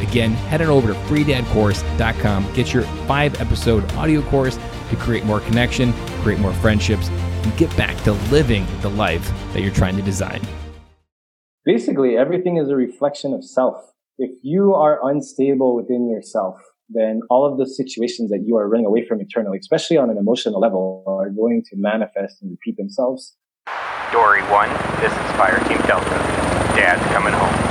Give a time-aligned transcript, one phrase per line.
[0.00, 4.58] Again, head on over to freedadcourse.com, get your five episode audio course
[4.90, 9.62] to create more connection, create more friendships, and get back to living the life that
[9.62, 10.40] you're trying to design.
[11.64, 13.92] Basically, everything is a reflection of self.
[14.18, 18.86] If you are unstable within yourself, then all of the situations that you are running
[18.86, 23.36] away from internally, especially on an emotional level, are going to manifest and repeat themselves.
[24.12, 24.68] Dory 1,
[25.00, 26.10] this is Fire Team Delta.
[26.74, 27.69] Dad's coming home.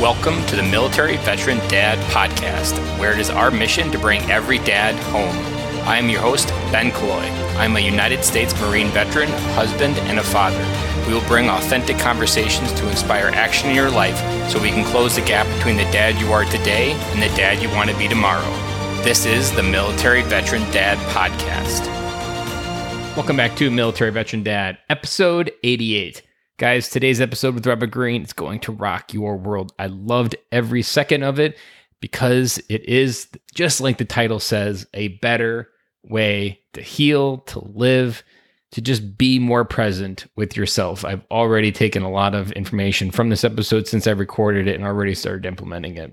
[0.00, 4.58] Welcome to the Military Veteran Dad Podcast, where it is our mission to bring every
[4.58, 5.34] dad home.
[5.88, 7.28] I am your host, Ben Killoy.
[7.58, 10.64] I'm a United States Marine veteran, husband, and a father.
[11.08, 14.16] We will bring authentic conversations to inspire action in your life
[14.48, 17.60] so we can close the gap between the dad you are today and the dad
[17.60, 18.52] you want to be tomorrow.
[19.02, 21.88] This is the Military Veteran Dad Podcast.
[23.16, 26.22] Welcome back to Military Veteran Dad, episode 88.
[26.58, 29.72] Guys, today's episode with Robert Greene is going to rock your world.
[29.78, 31.56] I loved every second of it
[32.00, 35.68] because it is, just like the title says, a better
[36.02, 38.24] way to heal, to live,
[38.72, 41.04] to just be more present with yourself.
[41.04, 44.84] I've already taken a lot of information from this episode since I recorded it and
[44.84, 46.12] already started implementing it.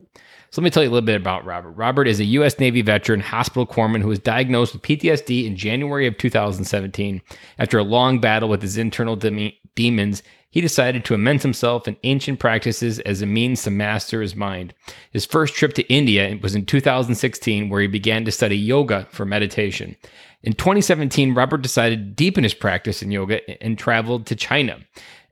[0.52, 1.72] So let me tell you a little bit about Robert.
[1.72, 2.60] Robert is a U.S.
[2.60, 7.20] Navy veteran, hospital corpsman who was diagnosed with PTSD in January of 2017.
[7.58, 11.98] After a long battle with his internal de- demons, he decided to immerse himself in
[12.04, 14.74] ancient practices as a means to master his mind.
[15.12, 19.26] His first trip to India was in 2016, where he began to study yoga for
[19.26, 19.98] meditation.
[20.44, 24.80] In 2017, Robert decided to deepen his practice in yoga and traveled to China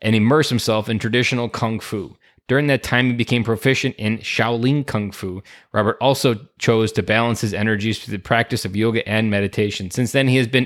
[0.01, 2.17] and immerse himself in traditional kung fu.
[2.49, 5.41] During that time, he became proficient in Shaolin Kung Fu.
[5.71, 9.89] Robert also chose to balance his energies through the practice of yoga and meditation.
[9.89, 10.65] Since then, he has been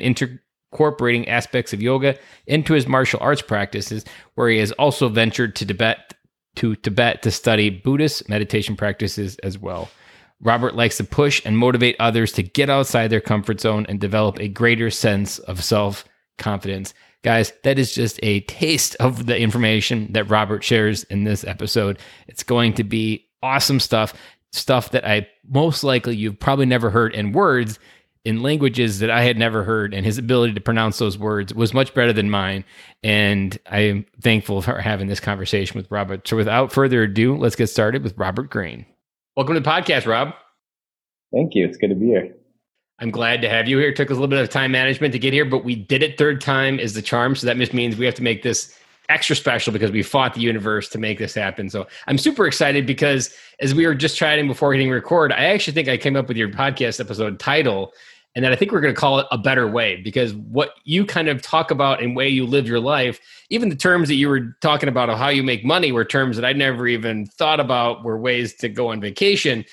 [0.71, 4.05] incorporating aspects of yoga into his martial arts practices,
[4.35, 6.13] where he has also ventured to Tibet
[6.57, 9.89] to Tibet to study Buddhist meditation practices as well.
[10.41, 14.39] Robert likes to push and motivate others to get outside their comfort zone and develop
[14.39, 16.05] a greater sense of self
[16.37, 16.93] confidence.
[17.23, 21.99] Guys, that is just a taste of the information that Robert shares in this episode.
[22.27, 24.13] It's going to be awesome stuff,
[24.51, 27.79] stuff that I most likely you've probably never heard in words
[28.25, 31.73] in languages that I had never heard, and his ability to pronounce those words was
[31.73, 32.63] much better than mine.
[33.03, 36.27] And I am thankful for having this conversation with Robert.
[36.27, 38.85] So, without further ado, let's get started with Robert Greene.
[39.35, 40.33] Welcome to the podcast, Rob.
[41.33, 41.65] Thank you.
[41.65, 42.33] It's good to be here.
[42.99, 43.89] I'm glad to have you here.
[43.89, 46.01] It took us a little bit of time management to get here, but we did
[46.01, 47.35] it third time is the charm.
[47.35, 48.75] So that just means we have to make this
[49.09, 51.69] extra special because we fought the universe to make this happen.
[51.69, 55.73] So I'm super excited because as we were just chatting before hitting record, I actually
[55.73, 57.93] think I came up with your podcast episode title
[58.37, 61.05] and then I think we're going to call it a better way because what you
[61.05, 63.19] kind of talk about and way you live your life,
[63.49, 66.35] even the terms that you were talking about of how you make money were terms
[66.35, 69.65] that I never even thought about were ways to go on vacation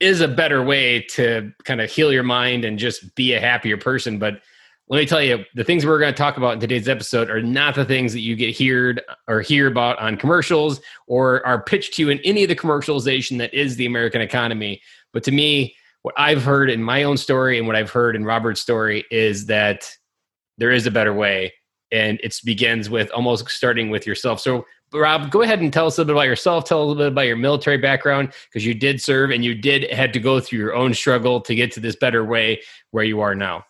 [0.00, 3.76] is a better way to kind of heal your mind and just be a happier
[3.76, 4.18] person.
[4.18, 4.40] But
[4.88, 7.42] let me tell you, the things we're going to talk about in today's episode are
[7.42, 11.94] not the things that you get heard or hear about on commercials or are pitched
[11.94, 14.80] to you in any of the commercialization that is the American economy.
[15.12, 18.24] But to me, what I've heard in my own story and what I've heard in
[18.24, 19.90] Robert's story is that
[20.56, 21.52] there is a better way.
[21.90, 24.40] And it begins with almost starting with yourself.
[24.40, 26.64] So Rob, go ahead and tell us a little bit about yourself.
[26.64, 29.54] Tell us a little bit about your military background because you did serve and you
[29.54, 32.60] did had to go through your own struggle to get to this better way
[32.92, 33.64] where you are now.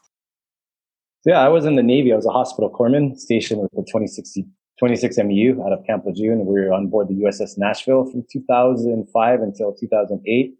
[1.27, 2.13] Yeah, I was in the Navy.
[2.13, 4.39] I was a hospital corpsman stationed with the 26,
[4.79, 6.47] 26 MEU out of Camp Lejeune.
[6.47, 10.55] We were on board the USS Nashville from 2005 until 2008.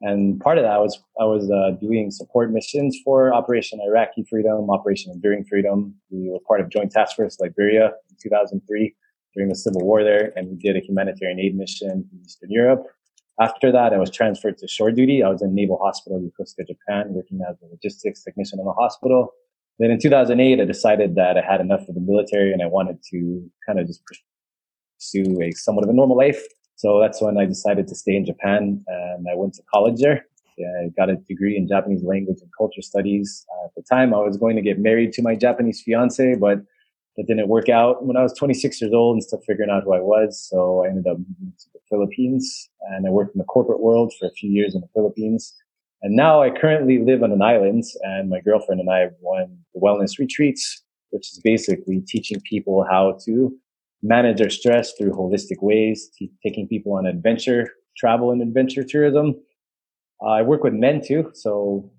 [0.00, 4.70] And part of that was I was uh, doing support missions for Operation Iraqi Freedom,
[4.70, 5.94] Operation Enduring Freedom.
[6.08, 8.94] We were part of Joint Task Force Liberia in 2003
[9.34, 12.86] during the civil war there, and we did a humanitarian aid mission in Eastern Europe.
[13.38, 15.22] After that, I was transferred to shore duty.
[15.22, 19.34] I was in Naval Hospital Yokosuka, Japan, working as a logistics technician in the hospital.
[19.78, 22.98] Then in 2008, I decided that I had enough of the military and I wanted
[23.10, 26.42] to kind of just pursue a somewhat of a normal life.
[26.76, 30.26] So that's when I decided to stay in Japan and I went to college there.
[30.58, 33.46] I got a degree in Japanese language and culture studies.
[33.52, 36.58] Uh, at the time, I was going to get married to my Japanese fiance, but
[37.16, 39.92] that didn't work out when I was 26 years old and still figuring out who
[39.92, 40.48] I was.
[40.48, 44.12] So I ended up moving to the Philippines and I worked in the corporate world
[44.18, 45.54] for a few years in the Philippines.
[46.02, 50.18] And now I currently live on an island and my girlfriend and I run wellness
[50.18, 53.52] retreats, which is basically teaching people how to
[54.02, 59.34] manage their stress through holistic ways, t- taking people on adventure, travel and adventure tourism.
[60.22, 61.32] Uh, I work with men too.
[61.34, 61.90] So,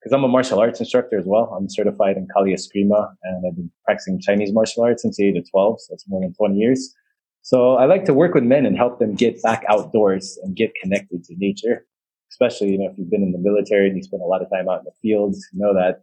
[0.00, 3.56] because I'm a martial arts instructor as well, I'm certified in Kali Eskrima and I've
[3.56, 5.80] been practicing Chinese martial arts since the age of 12.
[5.80, 6.92] So that's more than 20 years.
[7.42, 10.72] So I like to work with men and help them get back outdoors and get
[10.82, 11.86] connected to nature
[12.34, 14.50] especially, you know, if you've been in the military and you spend a lot of
[14.50, 16.02] time out in the fields, you know that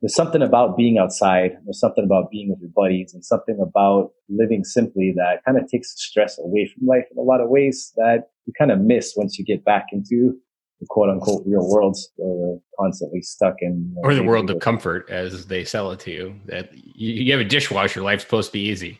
[0.00, 1.56] there's something about being outside.
[1.64, 5.68] There's something about being with your buddies and something about living simply that kind of
[5.68, 8.80] takes the stress away from life in a lot of ways that you kind of
[8.80, 10.36] miss once you get back into
[10.78, 13.92] the quote unquote real world where we're constantly stuck in.
[13.96, 17.24] You know, or the world of comfort as they sell it to you that you,
[17.24, 18.00] you have a dishwasher.
[18.00, 18.98] Life's supposed to be easy.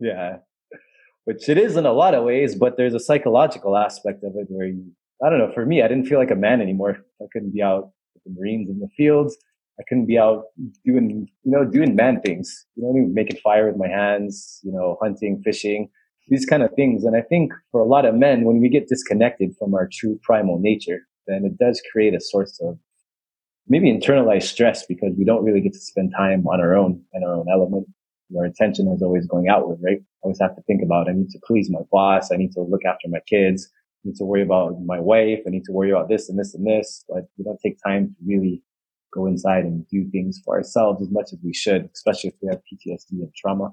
[0.00, 0.38] Yeah.
[1.24, 4.46] Which it is in a lot of ways, but there's a psychological aspect of it
[4.48, 4.90] where you
[5.24, 5.50] I don't know.
[5.52, 6.98] For me, I didn't feel like a man anymore.
[7.22, 9.36] I couldn't be out with the Marines in the fields.
[9.80, 10.44] I couldn't be out
[10.84, 12.66] doing, you know, doing man things.
[12.76, 14.60] You know, making fire with my hands.
[14.62, 15.88] You know, hunting, fishing,
[16.28, 17.04] these kind of things.
[17.04, 20.20] And I think for a lot of men, when we get disconnected from our true
[20.22, 22.78] primal nature, then it does create a source of
[23.66, 27.24] maybe internalized stress because we don't really get to spend time on our own and
[27.24, 27.86] our own element.
[28.36, 29.98] Our attention is always going outward, right?
[30.00, 32.30] I always have to think about, I need to please my boss.
[32.30, 33.70] I need to look after my kids
[34.04, 35.40] need to worry about my wife.
[35.46, 38.08] I need to worry about this and this and this, but we don't take time
[38.08, 38.62] to really
[39.12, 42.48] go inside and do things for ourselves as much as we should, especially if we
[42.48, 43.72] have PTSD and trauma.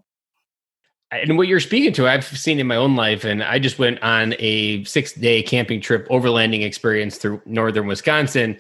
[1.12, 3.26] And what you're speaking to, I've seen in my own life.
[3.26, 8.58] And I just went on a six day camping trip, overlanding experience through northern Wisconsin.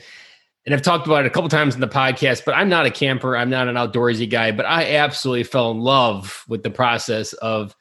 [0.65, 2.91] And I've talked about it a couple times in the podcast, but I'm not a
[2.91, 3.37] camper.
[3.37, 7.75] I'm not an outdoorsy guy, but I absolutely fell in love with the process of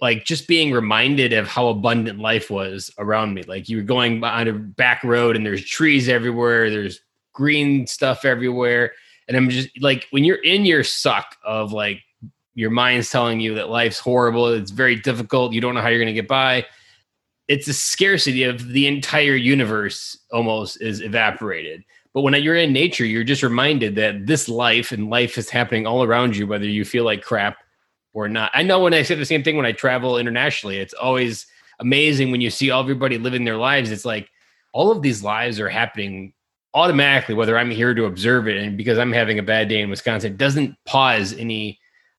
[0.00, 3.42] like just being reminded of how abundant life was around me.
[3.42, 7.00] Like you were going on a back road and there's trees everywhere, there's
[7.32, 8.92] green stuff everywhere.
[9.26, 12.00] And I'm just like, when you're in your suck of like
[12.54, 15.98] your mind's telling you that life's horrible, it's very difficult, you don't know how you're
[15.98, 16.64] going to get by.
[17.48, 21.82] It's a scarcity of the entire universe almost is evaporated.
[22.14, 25.86] But when you're in nature, you're just reminded that this life and life is happening
[25.86, 27.58] all around you, whether you feel like crap
[28.12, 28.50] or not.
[28.54, 31.46] I know when I say the same thing when I travel internationally, it's always
[31.80, 33.90] amazing when you see everybody living their lives.
[33.90, 34.28] It's like
[34.72, 36.32] all of these lives are happening
[36.74, 39.90] automatically, whether I'm here to observe it and because I'm having a bad day in
[39.90, 41.78] Wisconsin, doesn't pause any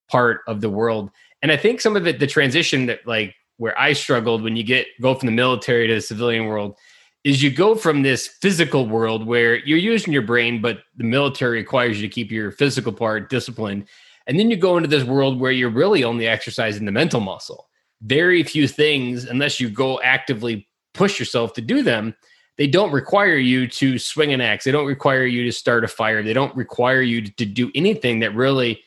[0.09, 1.11] part of the world.
[1.41, 4.63] And I think some of it, the transition that like where I struggled when you
[4.63, 6.77] get go from the military to the civilian world
[7.23, 11.57] is you go from this physical world where you're using your brain, but the military
[11.57, 13.85] requires you to keep your physical part disciplined.
[14.29, 17.67] And then you go into this world where you're really only exercising the mental muscle.
[18.03, 22.15] Very few things, unless you go actively push yourself to do them,
[22.57, 24.65] they don't require you to swing an axe.
[24.65, 26.21] They don't require you to start a fire.
[26.21, 28.83] They don't require you to do anything that really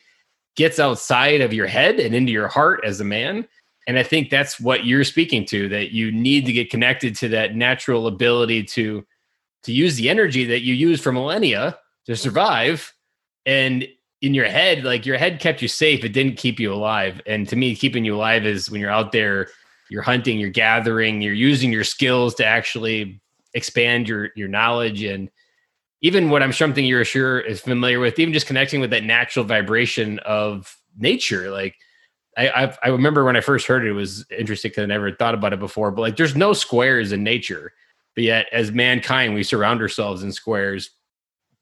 [0.55, 3.45] gets outside of your head and into your heart as a man.
[3.85, 7.27] And I think that's what you're speaking to that you need to get connected to
[7.29, 9.05] that natural ability to
[9.63, 12.93] to use the energy that you use for millennia to survive
[13.45, 13.85] and
[14.23, 16.01] in your head, like your head kept you safe.
[16.05, 17.21] It didn't keep you alive.
[17.25, 19.49] And to me, keeping you alive is when you're out there,
[19.89, 23.21] you're hunting, you're gathering, you're using your skills to actually
[23.53, 25.29] expand your your knowledge and
[26.01, 29.45] even what I'm something you're sure is familiar with, even just connecting with that natural
[29.45, 31.51] vibration of nature.
[31.51, 31.75] Like
[32.37, 35.11] I I've, i remember when I first heard it, it was interesting because I never
[35.11, 35.91] thought about it before.
[35.91, 37.73] But like, there's no squares in nature,
[38.15, 40.91] but yet as mankind, we surround ourselves in squares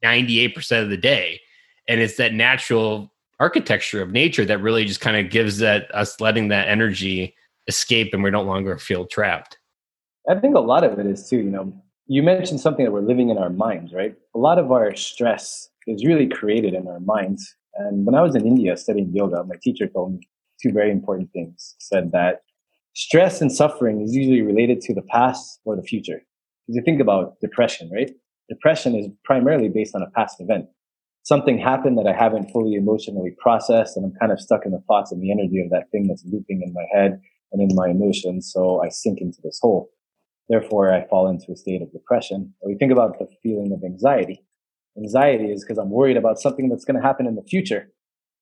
[0.04, 1.40] 98% of the day
[1.88, 6.22] and it's that natural architecture of nature that really just kind of gives that us
[6.22, 7.36] letting that energy
[7.68, 9.58] escape and we no longer feel trapped.
[10.30, 11.74] I think a lot of it is too you know
[12.08, 14.16] you mentioned something that we're living in our minds right?
[14.36, 17.56] A lot of our stress is really created in our minds.
[17.76, 20.28] And when i was in india studying yoga my teacher told me
[20.62, 21.76] two very important things.
[21.80, 22.42] Said that
[22.94, 26.22] stress and suffering is usually related to the past or the future.
[26.62, 28.12] Because you think about depression right?
[28.50, 30.68] Depression is primarily based on a past event
[31.24, 34.84] something happened that I haven't fully emotionally processed and I'm kind of stuck in the
[34.88, 37.90] thoughts and the energy of that thing that's looping in my head and in my
[37.90, 38.52] emotions.
[38.52, 39.90] So I sink into this hole.
[40.50, 42.54] Therefore, I fall into a state of depression.
[42.60, 44.44] Or we think about the feeling of anxiety.
[44.98, 47.88] Anxiety is because I'm worried about something that's going to happen in the future,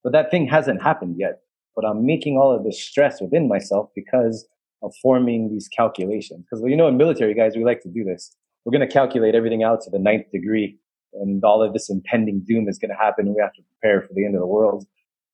[0.03, 1.41] but that thing hasn't happened yet.
[1.75, 4.47] But I'm making all of this stress within myself because
[4.81, 6.45] of forming these calculations.
[6.49, 8.35] Because, you know, in military guys, we like to do this.
[8.65, 10.79] We're going to calculate everything out to the ninth degree
[11.13, 14.01] and all of this impending doom is going to happen and we have to prepare
[14.01, 14.85] for the end of the world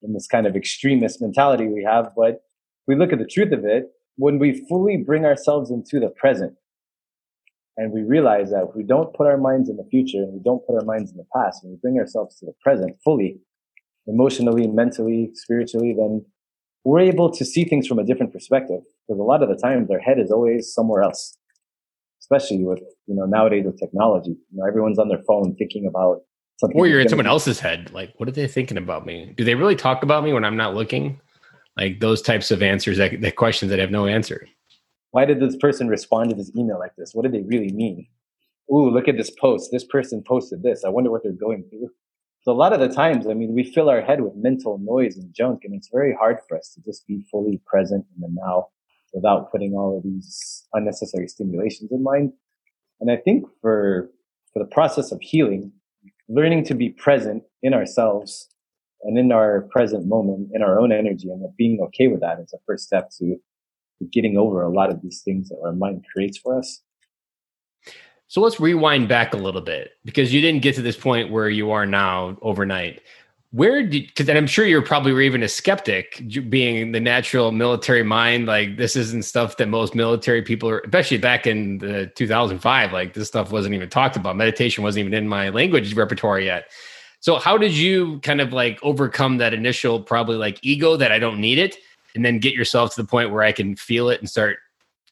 [0.01, 2.11] in this kind of extremist mentality we have.
[2.15, 2.41] But
[2.87, 6.55] we look at the truth of it, when we fully bring ourselves into the present
[7.77, 10.39] and we realize that if we don't put our minds in the future and we
[10.39, 13.39] don't put our minds in the past, and we bring ourselves to the present fully,
[14.07, 16.25] emotionally, mentally, spiritually, then
[16.85, 18.81] we're able to see things from a different perspective.
[19.07, 21.37] Because a lot of the times our head is always somewhere else,
[22.21, 24.31] especially with, you know, nowadays with technology.
[24.31, 26.21] You know, everyone's on their phone thinking about
[26.57, 26.79] something.
[26.79, 27.91] Or you're in someone else's head.
[27.91, 29.33] Like, what are they thinking about me?
[29.37, 31.19] Do they really talk about me when I'm not looking?
[31.77, 34.47] Like those types of answers, that, that questions that have no answer.
[35.11, 37.13] Why did this person respond to this email like this?
[37.13, 38.07] What did they really mean?
[38.73, 39.69] Ooh, look at this post.
[39.71, 40.83] This person posted this.
[40.83, 41.89] I wonder what they're going through.
[42.41, 45.17] So a lot of the times, I mean, we fill our head with mental noise
[45.17, 48.27] and junk, and it's very hard for us to just be fully present in the
[48.29, 48.67] now
[49.13, 52.33] without putting all of these unnecessary stimulations in mind.
[52.99, 54.09] And I think for
[54.53, 55.71] for the process of healing,
[56.29, 58.47] learning to be present in ourselves
[59.03, 62.53] and in our present moment, in our own energy, and being okay with that is
[62.53, 63.35] a first step to,
[63.99, 66.81] to getting over a lot of these things that our mind creates for us.
[68.27, 71.49] So let's rewind back a little bit because you didn't get to this point where
[71.49, 73.01] you are now overnight.
[73.55, 78.47] Where did, because I'm sure you're probably even a skeptic, being the natural military mind.
[78.47, 83.13] Like, this isn't stuff that most military people are, especially back in the 2005, like,
[83.13, 84.35] this stuff wasn't even talked about.
[84.35, 86.69] Meditation wasn't even in my language repertoire yet.
[87.21, 91.19] So, how did you kind of like overcome that initial, probably like ego that I
[91.19, 91.77] don't need it,
[92.13, 94.57] and then get yourself to the point where I can feel it and start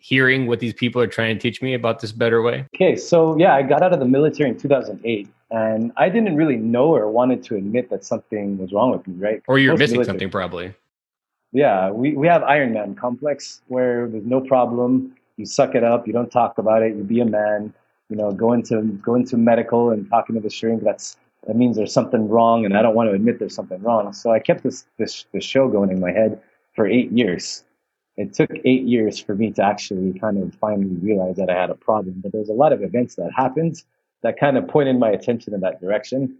[0.01, 2.65] hearing what these people are trying to teach me about this better way?
[2.75, 6.57] Okay, so yeah, I got out of the military in 2008, and I didn't really
[6.57, 9.41] know or wanted to admit that something was wrong with me, right?
[9.47, 10.13] Or you're missing military.
[10.15, 10.73] something, probably.
[11.51, 15.15] Yeah, we, we have Iron Man complex where there's no problem.
[15.37, 16.07] You suck it up.
[16.07, 16.95] You don't talk about it.
[16.95, 17.73] You be a man.
[18.09, 20.83] You know, go into go into medical and talking to the shrink.
[20.83, 21.17] That's
[21.47, 24.11] that means there's something wrong, and I don't want to admit there's something wrong.
[24.13, 26.41] So I kept this this this show going in my head
[26.75, 27.63] for eight years
[28.17, 31.69] it took eight years for me to actually kind of finally realize that I had
[31.69, 32.21] a problem.
[32.21, 33.81] But there's a lot of events that happened
[34.23, 36.37] that kind of pointed my attention in that direction.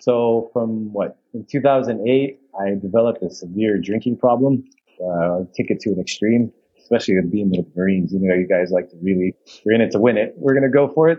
[0.00, 4.64] So from what in 2008, I developed a severe drinking problem.
[5.00, 8.12] Uh, I took it to an extreme, especially with being with the Marines.
[8.12, 10.34] You know, you guys like to really, we're in it to win it.
[10.36, 11.18] We're going to go for it.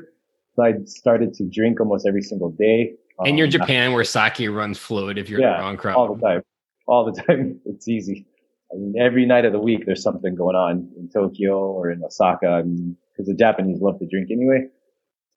[0.55, 2.93] So I started to drink almost every single day.
[3.19, 5.95] And you're um, Japan where sake runs fluid if you're yeah, in the wrong crowd.
[5.95, 6.41] All the time.
[6.85, 7.59] All the time.
[7.65, 8.27] It's easy.
[8.71, 12.03] I mean, every night of the week, there's something going on in Tokyo or in
[12.03, 14.67] Osaka because the Japanese love to drink anyway.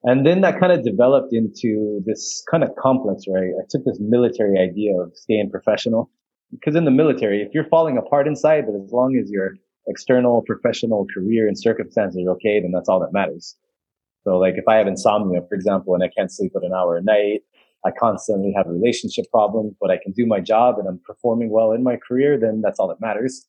[0.05, 3.85] And then that kind of developed into this kind of complex where I, I took
[3.85, 6.11] this military idea of staying professional.
[6.53, 9.55] Because in the military, if you're falling apart inside, but as long as your
[9.89, 13.57] external professional career and circumstances are okay, then that's all that matters.
[14.25, 16.97] So like if I have insomnia, for example, and I can't sleep for an hour
[16.97, 17.43] a night,
[17.85, 21.73] I constantly have relationship problems, but I can do my job and I'm performing well
[21.73, 23.47] in my career, then that's all that matters.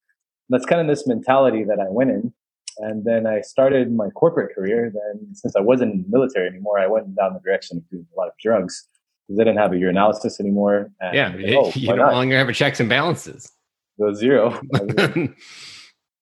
[0.50, 2.34] And that's kind of this mentality that I went in.
[2.80, 4.92] And then I started my corporate career.
[4.94, 8.06] Then since I wasn't in the military anymore, I went down the direction of doing
[8.16, 8.88] a lot of drugs
[9.28, 10.92] because I didn't have a urinalysis anymore.
[11.00, 13.52] And yeah, oh, you no longer have a checks and balances.
[14.00, 14.60] Go zero.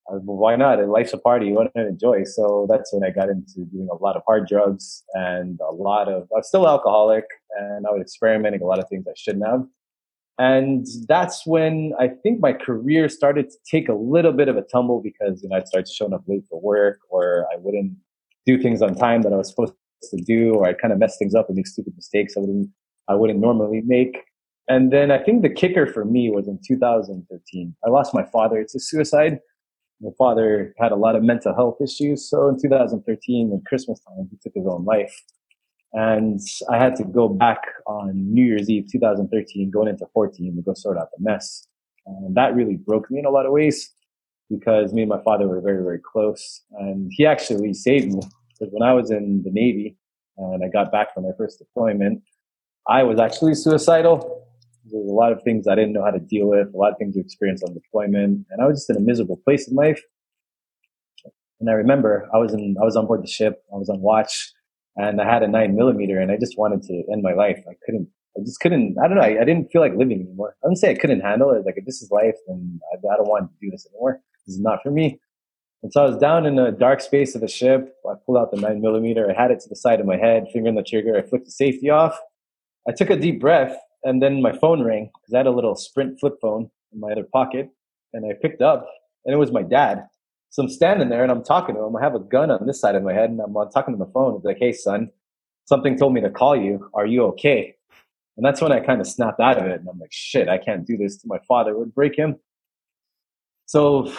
[0.08, 0.88] why not?
[0.88, 1.48] Life's a party.
[1.48, 2.24] You want to enjoy.
[2.24, 6.08] So that's when I got into doing a lot of hard drugs and a lot
[6.08, 7.26] of, I was still alcoholic
[7.58, 9.64] and I was experimenting a lot of things I shouldn't have.
[10.38, 14.62] And that's when I think my career started to take a little bit of a
[14.62, 17.94] tumble because, you know, I'd start showing up late for work or I wouldn't
[18.46, 19.74] do things on time that I was supposed
[20.12, 22.70] to do, or I'd kind of mess things up and make stupid mistakes I wouldn't,
[23.08, 24.18] I wouldn't normally make.
[24.68, 27.76] And then I think the kicker for me was in 2013.
[27.86, 29.40] I lost my father to suicide
[30.02, 32.30] my father had a lot of mental health issues.
[32.30, 35.16] So in 2013, at Christmas time, he took his own life.
[35.96, 40.62] And I had to go back on New Year's Eve 2013, going into 14 to
[40.62, 41.68] go sort out the mess.
[42.06, 43.92] And that really broke me in a lot of ways
[44.50, 46.62] because me and my father were very, very close.
[46.80, 48.22] And he actually saved me
[48.52, 49.98] because when I was in the Navy
[50.38, 52.22] and I got back from my first deployment,
[52.88, 54.46] I was actually suicidal
[54.92, 56.98] there's a lot of things I didn't know how to deal with, a lot of
[56.98, 60.02] things to experience on deployment, and I was just in a miserable place in life.
[61.60, 64.02] And I remember I was in, I was on board the ship, I was on
[64.02, 64.52] watch,
[64.96, 67.64] and I had a nine millimeter, and I just wanted to end my life.
[67.70, 70.56] I couldn't, I just couldn't, I don't know, I, I didn't feel like living anymore.
[70.64, 71.66] I wouldn't say I couldn't handle it.
[71.66, 74.22] Like if this is life, then I, I don't want to do this anymore.
[74.46, 75.20] This is not for me.
[75.84, 77.96] And so I was down in a dark space of the ship.
[78.10, 79.30] I pulled out the nine millimeter.
[79.30, 81.16] I had it to the side of my head, finger on the trigger.
[81.16, 82.18] I flicked the safety off.
[82.88, 85.76] I took a deep breath and then my phone rang because I had a little
[85.76, 87.70] Sprint flip phone in my other pocket,
[88.14, 88.88] and I picked up,
[89.26, 90.08] and it was my dad.
[90.56, 91.98] So I'm standing there and I'm talking to him.
[91.98, 94.10] I have a gun on this side of my head, and I'm talking to the
[94.14, 94.38] phone.
[94.38, 95.12] It's like, "Hey, son,
[95.66, 96.90] something told me to call you.
[96.94, 97.76] Are you okay?"
[98.38, 100.58] And that's when I kind of snapped out of it, and I'm like, "Shit, I
[100.58, 101.72] can't do this to my father.
[101.72, 102.38] It would break him."
[103.66, 104.10] So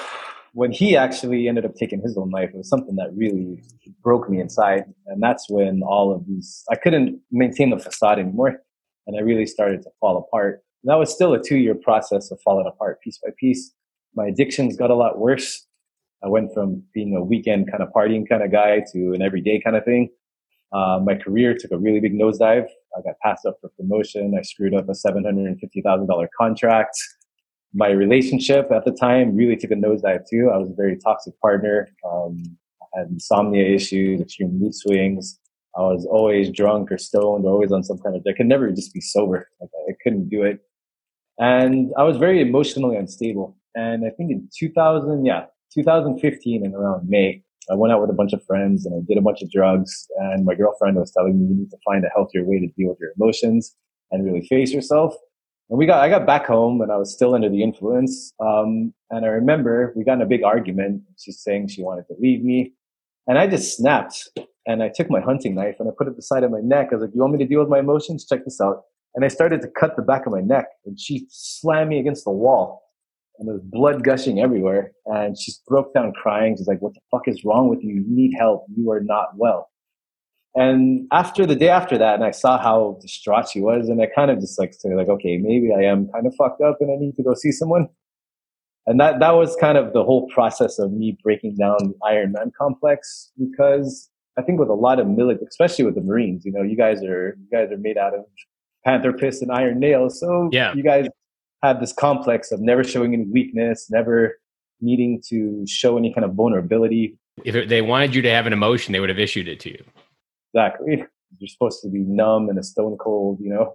[0.53, 3.63] when he actually ended up taking his own life, it was something that really
[4.03, 4.85] broke me inside.
[5.07, 8.63] And that's when all of these, I couldn't maintain the facade anymore.
[9.07, 10.63] And I really started to fall apart.
[10.83, 13.73] And that was still a two year process of falling apart piece by piece.
[14.15, 15.67] My addictions got a lot worse.
[16.25, 19.61] I went from being a weekend kind of partying kind of guy to an everyday
[19.61, 20.09] kind of thing.
[20.73, 22.67] Uh, my career took a really big nosedive.
[22.97, 24.35] I got passed up for promotion.
[24.39, 26.97] I screwed up a $750,000 contract
[27.77, 30.51] my relationship at the time really took a nosedive too.
[30.53, 31.89] I was a very toxic partner.
[32.11, 32.43] Um,
[32.83, 35.39] I had insomnia issues, extreme mood swings.
[35.77, 38.71] I was always drunk or stoned or always on some kind of, I could never
[38.71, 39.49] just be sober.
[39.61, 40.61] Like I couldn't do it.
[41.39, 43.59] And I was very emotionally unstable.
[43.75, 45.45] And I think in 2000, yeah,
[45.77, 49.19] 2015 and around May, I went out with a bunch of friends and I did
[49.19, 50.07] a bunch of drugs.
[50.17, 52.89] And my girlfriend was telling me you need to find a healthier way to deal
[52.89, 53.75] with your emotions
[54.11, 55.15] and really face yourself.
[55.69, 58.33] And we got, I got back home and I was still under the influence.
[58.41, 61.03] Um, and I remember we got in a big argument.
[61.19, 62.73] She's saying she wanted to leave me.
[63.27, 64.29] And I just snapped
[64.67, 66.89] and I took my hunting knife and I put it beside of my neck.
[66.93, 68.25] I was like, you want me to deal with my emotions?
[68.25, 68.83] Check this out.
[69.17, 72.25] And I started to cut the back of my neck and she slammed me against
[72.25, 72.86] the wall
[73.39, 74.93] and there was blood gushing everywhere.
[75.07, 76.57] And she broke down crying.
[76.57, 77.95] She's like, what the fuck is wrong with you?
[77.95, 78.67] You need help.
[78.77, 79.71] You are not well.
[80.55, 84.07] And after the day after that, and I saw how distraught she was, and I
[84.07, 86.91] kind of just like say like, okay, maybe I am kind of fucked up, and
[86.91, 87.89] I need to go see someone.
[88.87, 92.33] And that that was kind of the whole process of me breaking down the Iron
[92.33, 96.53] Man complex because I think with a lot of military, especially with the Marines, you
[96.53, 98.25] know, you guys are you guys are made out of
[98.83, 100.73] panther piss and iron nails, so yeah.
[100.75, 101.07] you guys
[101.75, 104.39] this complex of never showing any weakness, never
[104.81, 107.19] needing to show any kind of vulnerability.
[107.45, 109.85] If they wanted you to have an emotion, they would have issued it to you.
[110.55, 111.05] Exactly.
[111.39, 113.75] You're supposed to be numb and a stone cold, you know,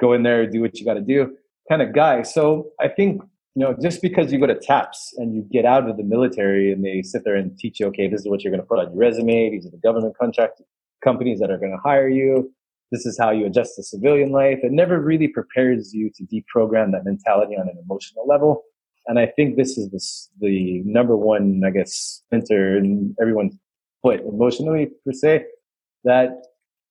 [0.00, 1.36] go in there, do what you got to do
[1.68, 2.22] kind of guy.
[2.22, 3.22] So I think,
[3.54, 6.72] you know, just because you go to TAPS and you get out of the military
[6.72, 8.78] and they sit there and teach you, okay, this is what you're going to put
[8.78, 9.50] on your resume.
[9.50, 10.62] These are the government contract
[11.04, 12.52] companies that are going to hire you.
[12.92, 14.60] This is how you adjust to civilian life.
[14.62, 18.62] It never really prepares you to deprogram that mentality on an emotional level.
[19.06, 23.56] And I think this is this, the number one, I guess, splinter in everyone's
[24.02, 25.46] foot emotionally per se
[26.04, 26.42] that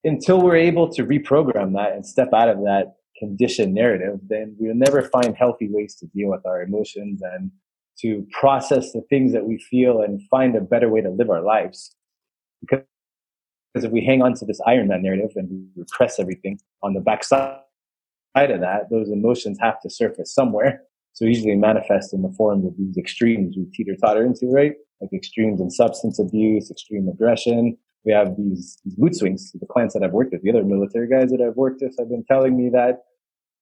[0.04, 4.74] until we're able to reprogram that and step out of that conditioned narrative, then we'll
[4.74, 7.52] never find healthy ways to deal with our emotions and
[8.00, 11.44] to process the things that we feel and find a better way to live our
[11.44, 11.96] lives.
[12.62, 12.84] Because
[13.76, 17.00] if we hang on to this Iron Man narrative and we repress everything on the
[17.00, 17.60] backside
[18.36, 20.84] side of that, those emotions have to surface somewhere.
[21.14, 24.74] So usually manifest in the form of these extremes we teeter totter into, right?
[25.02, 29.52] Like extremes in substance abuse, extreme aggression, we have these, these mood swings.
[29.52, 32.10] The clients that I've worked with, the other military guys that I've worked with, have
[32.10, 33.04] been telling me that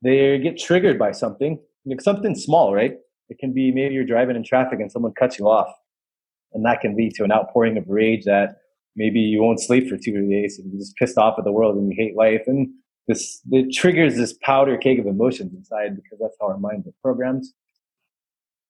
[0.01, 2.95] they get triggered by something, like something small, right?
[3.29, 5.73] It can be maybe you're driving in traffic and someone cuts you off,
[6.53, 8.57] and that can lead to an outpouring of rage that
[8.99, 11.77] maybe you won't sleep for two days and you're just pissed off at the world
[11.77, 12.43] and you hate life.
[12.45, 12.67] And
[13.07, 16.93] this it triggers this powder keg of emotions inside because that's how our minds are
[17.01, 17.45] programmed.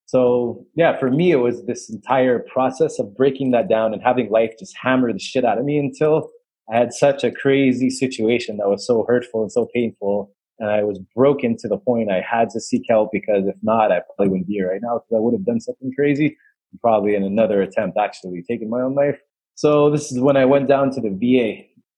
[0.06, 4.30] So yeah, for me, it was this entire process of breaking that down and having
[4.30, 6.30] life just hammer the shit out of me until
[6.72, 10.32] I had such a crazy situation that was so hurtful and so painful.
[10.60, 13.92] And I was broken to the point I had to seek help because if not,
[13.92, 16.38] I probably wouldn't be here right now because I would have done something crazy.
[16.82, 19.20] Probably in another attempt, actually taking my own life.
[19.60, 21.50] So this is when I went down to the VA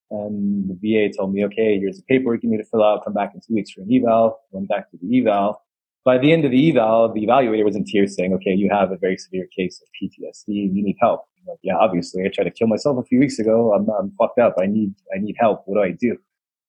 [0.10, 3.04] and the VA told me, okay, here's the paperwork you need to fill out.
[3.04, 4.40] Come back in two weeks for an eval.
[4.52, 5.62] Went back to the eval
[6.04, 8.92] by the end of the eval, the evaluator was in tears saying, okay, you have
[8.92, 10.74] a very severe case of PTSD.
[10.74, 11.26] You need help.
[11.48, 13.74] Like, yeah, obviously I tried to kill myself a few weeks ago.
[13.74, 14.56] I'm, I'm fucked up.
[14.60, 15.64] I need, I need help.
[15.66, 16.18] What do I do?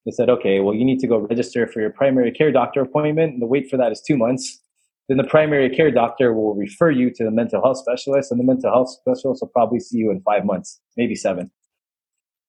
[0.05, 3.35] They said, okay, well, you need to go register for your primary care doctor appointment.
[3.35, 4.61] And the wait for that is two months.
[5.09, 8.45] Then the primary care doctor will refer you to the mental health specialist and the
[8.45, 11.51] mental health specialist will probably see you in five months, maybe seven.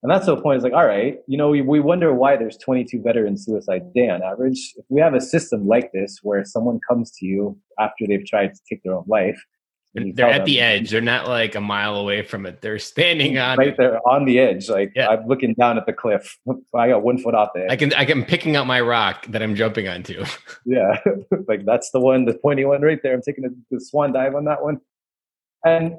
[0.04, 0.58] And that's the point.
[0.58, 4.10] It's like, all right, you know, we, we wonder why there's 22 veteran suicide day
[4.10, 4.74] on average.
[4.76, 8.54] If we have a system like this where someone comes to you after they've tried
[8.54, 9.42] to take their own life,
[9.94, 10.90] they're at them, the edge.
[10.90, 12.62] They're not like a mile away from it.
[12.62, 14.70] They're standing on right there on the edge.
[14.70, 15.10] Like yeah.
[15.10, 16.38] I'm looking down at the cliff.
[16.76, 17.70] I got one foot off there.
[17.70, 20.26] I can I can picking up my rock that I'm jumping onto.
[20.66, 20.98] yeah,
[21.48, 23.14] like that's the one, the pointy one right there.
[23.14, 24.82] I'm taking a, the swan dive on that one.
[25.64, 25.98] And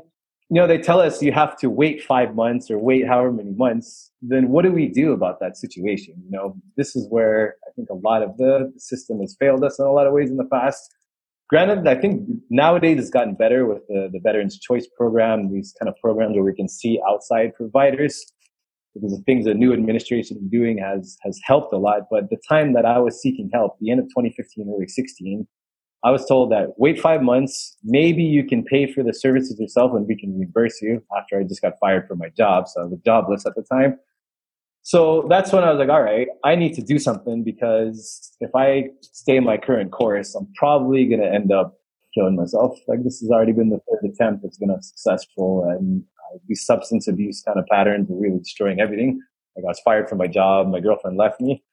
[0.51, 3.53] you know, they tell us you have to wait five months or wait however many
[3.53, 6.15] months, then what do we do about that situation?
[6.25, 9.79] You know, this is where I think a lot of the system has failed us
[9.79, 10.95] in a lot of ways in the past.
[11.51, 15.89] Granted, I think nowadays it's gotten better with the, the Veterans Choice Program, these kind
[15.89, 18.25] of programs where we can see outside providers
[18.95, 22.03] because the things the new administration is doing has, has helped a lot.
[22.11, 25.47] But the time that I was seeking help, the end of 2015, early 16,
[26.05, 29.93] I was told that wait five months, maybe you can pay for the services yourself
[29.95, 32.69] and we can reimburse you after I just got fired from my job.
[32.69, 33.99] So I was jobless at the time.
[34.85, 38.51] So that's when I was like, all right, I need to do something because if
[38.55, 41.79] I stay in my current course, I'm probably going to end up
[42.15, 42.79] killing myself.
[42.87, 47.09] Like this has already been the third attempt that's been unsuccessful and uh, these substance
[47.09, 49.23] abuse kind of patterns are really destroying everything.
[49.57, 50.69] Like I was fired from my job.
[50.69, 51.65] My girlfriend left me.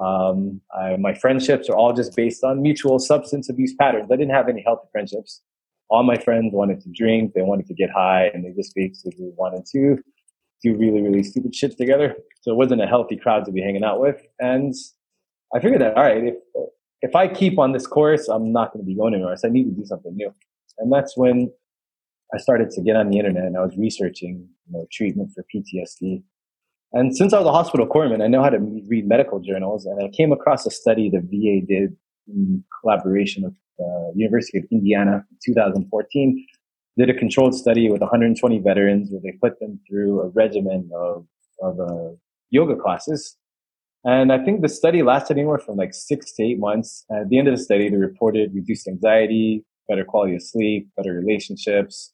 [0.00, 4.06] Um, I, my friendships are all just based on mutual substance abuse patterns.
[4.12, 5.42] I didn't have any healthy friendships.
[5.90, 9.32] All my friends wanted to drink, they wanted to get high, and they just basically
[9.36, 9.98] wanted to
[10.62, 12.14] do really, really stupid shit together.
[12.42, 14.20] So it wasn't a healthy crowd to be hanging out with.
[14.38, 14.74] And
[15.54, 16.34] I figured that, all right, if,
[17.02, 19.36] if I keep on this course, I'm not going to be going anywhere.
[19.36, 20.32] So I need to do something new.
[20.78, 21.52] And that's when
[22.34, 25.44] I started to get on the internet and I was researching, you know, treatment for
[25.54, 26.22] PTSD.
[26.92, 29.86] And since I was a hospital corpsman, I know how to read medical journals.
[29.86, 31.96] And I came across a study the VA did
[32.28, 36.46] in collaboration with the uh, University of Indiana in 2014
[36.98, 41.26] did a controlled study with 120 veterans where they put them through a regimen of,
[41.62, 42.14] of uh,
[42.50, 43.36] yoga classes.
[44.04, 47.04] And I think the study lasted anywhere from like six to eight months.
[47.10, 51.12] At the end of the study, they reported reduced anxiety, better quality of sleep, better
[51.12, 52.12] relationships,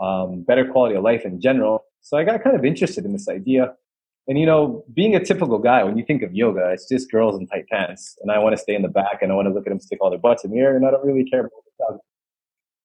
[0.00, 1.84] um, better quality of life in general.
[2.02, 3.74] So I got kind of interested in this idea.
[4.28, 7.36] And you know, being a typical guy, when you think of yoga, it's just girls
[7.38, 9.52] in tight pants, and I want to stay in the back, and I want to
[9.52, 11.40] look at them stick all their butts in the air, and I don't really care
[11.40, 11.98] about the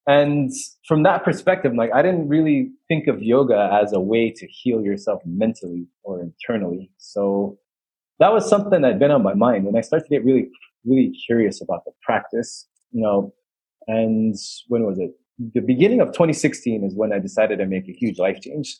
[0.06, 0.52] and
[0.86, 4.80] from that perspective, like I didn't really think of yoga as a way to heal
[4.82, 6.90] yourself mentally or internally.
[6.98, 7.58] So
[8.20, 9.66] that was something that had been on my mind.
[9.66, 10.48] And I started to get really,
[10.84, 13.34] really curious about the practice, you know,
[13.88, 14.34] and
[14.68, 15.10] when was it?
[15.54, 18.78] The beginning of 2016 is when I decided to make a huge life change.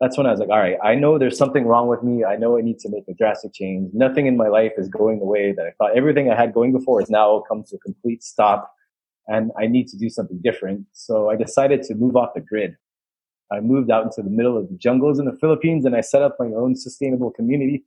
[0.00, 2.22] That's when I was like, all right, I know there's something wrong with me.
[2.22, 3.90] I know I need to make a drastic change.
[3.94, 5.96] Nothing in my life is going the way that I thought.
[5.96, 8.70] Everything I had going before has now come to a complete stop
[9.28, 10.86] and I need to do something different.
[10.92, 12.76] So I decided to move off the grid.
[13.52, 16.22] I moved out into the middle of the jungles in the Philippines and I set
[16.22, 17.84] up my own sustainable community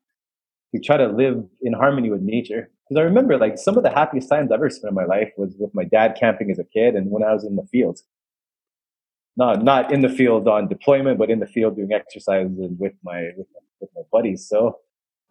[0.73, 2.69] to try to live in harmony with nature.
[2.87, 5.31] Because I remember like some of the happiest times I've ever spent in my life
[5.37, 7.99] was with my dad camping as a kid and when I was in the field.
[9.37, 13.29] Not, not in the field on deployment, but in the field doing exercises with my,
[13.37, 14.47] with my, with my buddies.
[14.47, 14.79] So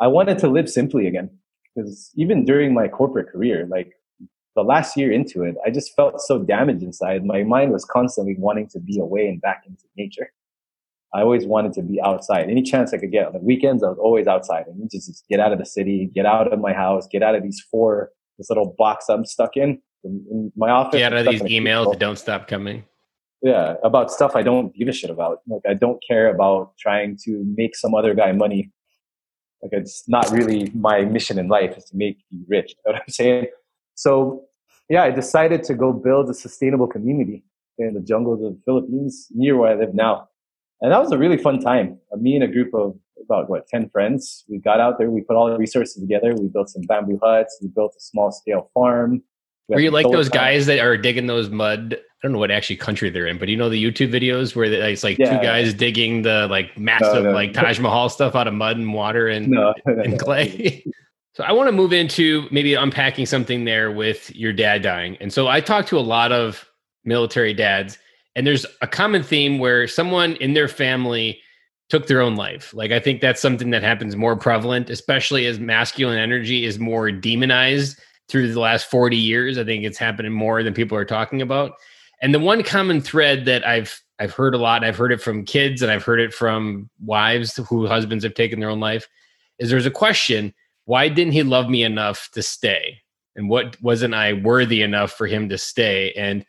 [0.01, 1.31] I wanted to live simply again.
[1.75, 3.93] Because even during my corporate career, like
[4.59, 7.25] the last year into it, I just felt so damaged inside.
[7.25, 10.33] My mind was constantly wanting to be away and back into nature.
[11.15, 12.51] I always wanted to be outside.
[12.51, 15.29] Any chance I could get on the weekends, I was always outside and just, just
[15.29, 18.11] get out of the city, get out of my house, get out of these four,
[18.37, 20.99] this little box I'm stuck in, in my office.
[20.99, 22.85] Get out of these emails that don't stop coming.
[23.41, 25.39] Yeah, about stuff I don't give a shit about.
[25.47, 28.73] Like I don't care about trying to make some other guy money.
[29.63, 32.71] Like it's not really my mission in life is to make you rich.
[32.71, 33.47] You know what I'm saying?
[33.95, 34.48] So
[34.89, 37.45] yeah, I decided to go build a sustainable community
[37.79, 40.29] in the jungles of the Philippines near where I live now.
[40.81, 41.99] And that was a really fun time.
[42.13, 45.21] Uh, me and a group of about what, 10 friends, we got out there, we
[45.23, 46.35] put all the resources together.
[46.35, 47.59] We built some bamboo huts.
[47.61, 49.23] We built a small scale farm.
[49.69, 51.95] Were you like those guys that are digging those mud?
[51.95, 54.65] I don't know what actually country they're in, but you know the YouTube videos where
[54.65, 55.37] it's like yeah.
[55.37, 57.33] two guys digging the like massive no, no.
[57.33, 60.85] like Taj Mahal stuff out of mud and water and, no, and clay.
[61.39, 65.17] So I want to move into maybe unpacking something there with your dad dying.
[65.21, 66.69] And so I talked to a lot of
[67.05, 67.97] military dads,
[68.35, 71.41] and there's a common theme where someone in their family
[71.91, 72.75] took their own life.
[72.75, 77.13] Like I think that's something that happens more prevalent, especially as masculine energy is more
[77.13, 79.59] demonized through the last 40 years.
[79.59, 81.75] I think it's happening more than people are talking about.
[82.21, 85.45] And the one common thread that I've I've heard a lot, I've heard it from
[85.45, 89.09] kids and I've heard it from wives who husbands have taken their own life,
[89.61, 90.53] is there's a question
[90.89, 93.03] why didn't he love me enough to stay?
[93.37, 96.13] And what wasn't I worthy enough for him to stay?
[96.15, 96.47] And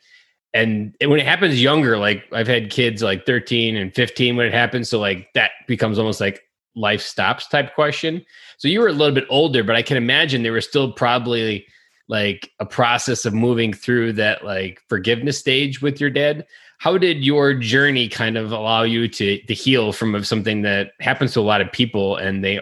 [0.53, 4.53] and when it happens younger, like I've had kids like 13 and 15 when it
[4.53, 6.41] happens, so like that becomes almost like
[6.73, 8.25] life stops type question.
[8.57, 11.67] So you were a little bit older, but I can imagine there was still probably
[12.07, 16.47] like a process of moving through that like forgiveness stage with your dad.
[16.77, 21.33] How did your journey kind of allow you to to heal from something that happens
[21.33, 22.61] to a lot of people and they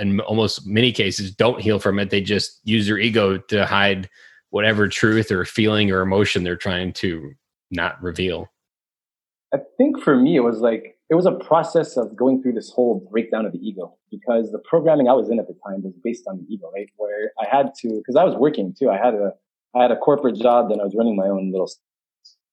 [0.00, 2.10] in almost many cases don't heal from it.
[2.10, 4.08] They just use their ego to hide
[4.50, 7.32] whatever truth or feeling or emotion they're trying to
[7.70, 8.48] not reveal.
[9.54, 12.70] I think for me it was like it was a process of going through this
[12.70, 15.94] whole breakdown of the ego because the programming i was in at the time was
[16.02, 16.90] based on the ego right?
[16.96, 18.90] Where i had to because i was working too.
[18.90, 19.32] I had a
[19.74, 21.70] i had a corporate job then i was running my own little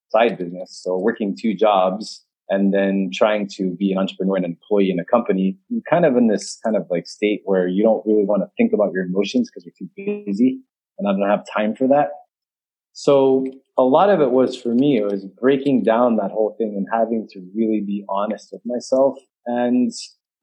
[0.10, 0.80] side business.
[0.84, 5.00] So working two jobs and then trying to be an entrepreneur and an employee in
[5.00, 8.26] a company, you're kind of in this kind of like state where you don't really
[8.26, 10.62] want to think about your emotions because you're too busy
[10.98, 12.10] and I don't have time for that.
[12.94, 13.46] So
[13.78, 16.88] a lot of it was for me, it was breaking down that whole thing and
[16.92, 19.18] having to really be honest with myself.
[19.48, 19.92] And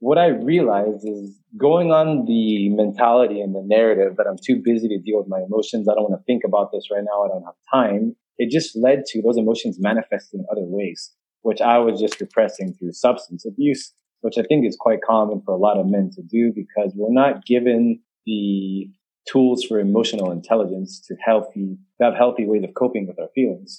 [0.00, 4.88] what I realized is going on the mentality and the narrative that I'm too busy
[4.88, 5.88] to deal with my emotions.
[5.88, 7.24] I don't want to think about this right now.
[7.24, 8.16] I don't have time.
[8.38, 12.92] It just led to those emotions manifesting other ways, which I was just repressing through
[12.92, 16.53] substance abuse, which I think is quite common for a lot of men to do
[16.55, 18.90] because we're not given the
[19.31, 23.76] tools for emotional intelligence to healthy, to have healthy ways of coping with our feelings.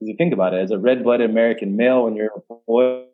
[0.00, 3.04] If you think about it, as a red-blooded American male, when you're a boy,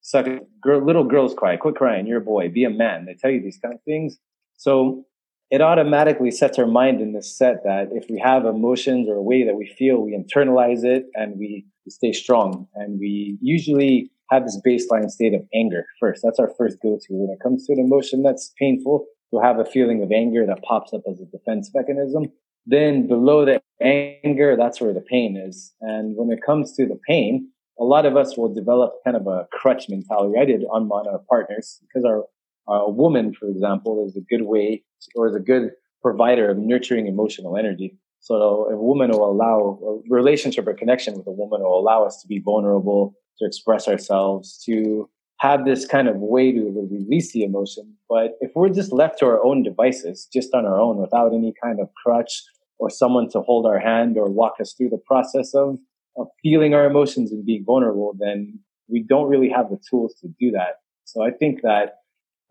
[0.00, 0.26] suck
[0.60, 3.06] girl, little girls cry, quit crying, you're a boy, be a man.
[3.06, 4.18] They tell you these kind of things.
[4.56, 5.06] So
[5.50, 9.22] it automatically sets our mind in this set that if we have emotions or a
[9.22, 12.68] way that we feel, we internalize it and we stay strong.
[12.76, 16.22] And we usually have this baseline state of anger first.
[16.22, 17.06] That's our first go-to.
[17.10, 20.62] When it comes to an emotion that's painful, we'll have a feeling of anger that
[20.62, 22.26] pops up as a defense mechanism.
[22.64, 25.72] Then below the anger, that's where the pain is.
[25.80, 29.26] And when it comes to the pain, a lot of us will develop kind of
[29.26, 30.38] a crutch mentality.
[30.38, 32.24] I did on, my partners because our,
[32.68, 34.84] our woman, for example, is a good way
[35.14, 37.98] or is a good provider of nurturing emotional energy.
[38.20, 42.20] So a woman will allow a relationship or connection with a woman will allow us
[42.22, 45.08] to be vulnerable, to express ourselves, to
[45.38, 47.96] have this kind of way to release the emotion.
[48.10, 51.54] But if we're just left to our own devices, just on our own, without any
[51.62, 52.42] kind of crutch
[52.78, 55.78] or someone to hold our hand or walk us through the process of,
[56.18, 58.58] of feeling our emotions and being vulnerable, then
[58.88, 60.80] we don't really have the tools to do that.
[61.04, 62.00] So I think that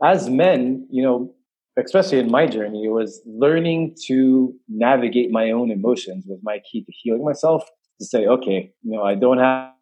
[0.04, 1.34] as men, you know,
[1.86, 6.92] especially in my journey, was learning to navigate my own emotions was my key to
[6.92, 7.64] healing myself.
[8.00, 9.74] To say, okay, you know, I don't have,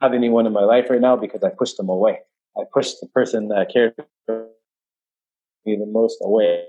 [0.00, 2.20] have anyone in my life right now because I pushed them away.
[2.56, 3.94] I pushed the person that cared
[4.26, 4.46] for
[5.66, 6.64] me the most away.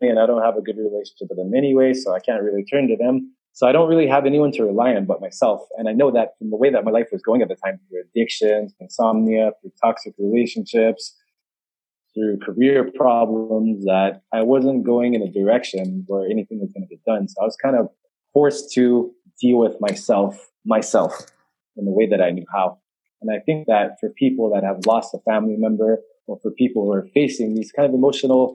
[0.00, 2.88] And I don't have a good relationship with them anyway, so I can't really turn
[2.88, 3.34] to them.
[3.52, 5.60] So I don't really have anyone to rely on but myself.
[5.76, 7.78] And I know that from the way that my life was going at the time
[7.88, 11.14] through addictions, insomnia, through toxic relationships,
[12.14, 16.94] through career problems that I wasn't going in a direction where anything was going to
[16.94, 17.28] get done.
[17.28, 17.88] So I was kind of
[18.32, 21.26] forced to deal with myself, myself
[21.76, 22.78] in the way that I knew how.
[23.22, 26.84] And I think that for people that have lost a family member or for people
[26.84, 28.54] who are facing these kind of emotional,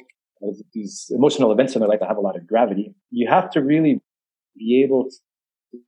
[0.73, 3.61] these emotional events in their life that have a lot of gravity, you have to
[3.61, 4.01] really
[4.57, 5.79] be able to,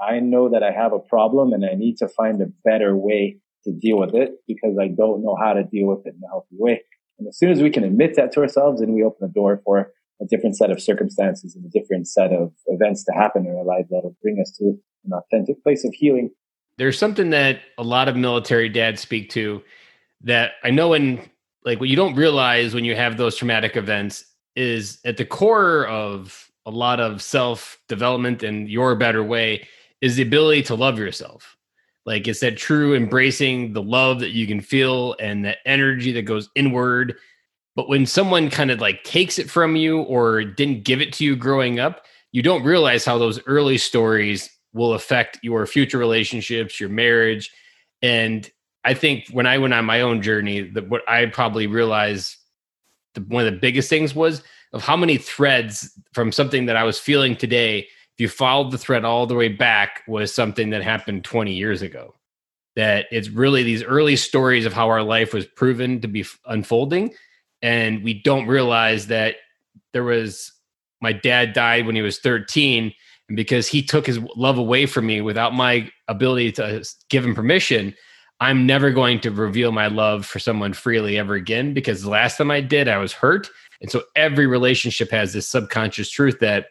[0.00, 3.38] I know that I have a problem and I need to find a better way
[3.64, 6.28] to deal with it because I don't know how to deal with it in a
[6.28, 6.82] healthy way.
[7.18, 9.60] And as soon as we can admit that to ourselves, then we open the door
[9.64, 13.54] for a different set of circumstances and a different set of events to happen in
[13.54, 16.30] our lives that'll bring us to an authentic place of healing.
[16.78, 19.62] There's something that a lot of military dads speak to
[20.22, 21.20] that I know in
[21.64, 24.24] like what you don't realize when you have those traumatic events
[24.56, 29.66] is at the core of a lot of self development and your better way
[30.00, 31.56] is the ability to love yourself
[32.06, 36.22] like it's that true embracing the love that you can feel and that energy that
[36.22, 37.16] goes inward.
[37.76, 41.24] But when someone kind of like takes it from you or didn't give it to
[41.24, 46.80] you growing up, you don't realize how those early stories will affect your future relationships,
[46.80, 47.50] your marriage.
[48.02, 48.48] And
[48.84, 52.36] I think when I went on my own journey, that what I probably realized
[53.14, 56.84] the, one of the biggest things was of how many threads from something that I
[56.84, 57.88] was feeling today
[58.20, 62.14] you followed the thread all the way back was something that happened 20 years ago.
[62.76, 67.14] That it's really these early stories of how our life was proven to be unfolding.
[67.62, 69.36] And we don't realize that
[69.92, 70.52] there was
[71.00, 72.92] my dad died when he was 13
[73.28, 77.34] and because he took his love away from me without my ability to give him
[77.34, 77.94] permission
[78.40, 82.36] i'm never going to reveal my love for someone freely ever again because the last
[82.36, 83.48] time i did i was hurt.
[83.80, 86.66] And so every relationship has this subconscious truth that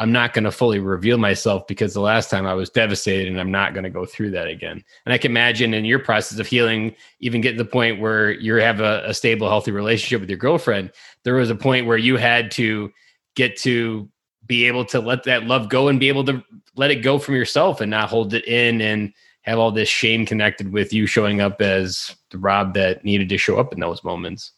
[0.00, 3.38] I'm not going to fully reveal myself because the last time I was devastated and
[3.38, 4.82] I'm not going to go through that again.
[5.04, 8.30] And I can imagine in your process of healing, even getting to the point where
[8.32, 10.90] you have a, a, stable, healthy relationship with your girlfriend,
[11.24, 12.90] there was a point where you had to
[13.36, 14.08] get to
[14.46, 16.42] be able to let that love go and be able to
[16.76, 20.24] let it go from yourself and not hold it in and have all this shame
[20.24, 24.02] connected with you showing up as the Rob that needed to show up in those
[24.02, 24.52] moments.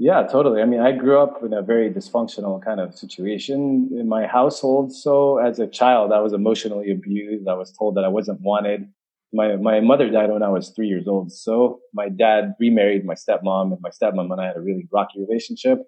[0.00, 0.62] Yeah, totally.
[0.62, 4.92] I mean, I grew up in a very dysfunctional kind of situation in my household.
[4.92, 7.48] So as a child, I was emotionally abused.
[7.48, 8.88] I was told that I wasn't wanted.
[9.32, 11.32] My, my mother died when I was three years old.
[11.32, 15.20] So my dad remarried my stepmom and my stepmom and I had a really rocky
[15.20, 15.80] relationship.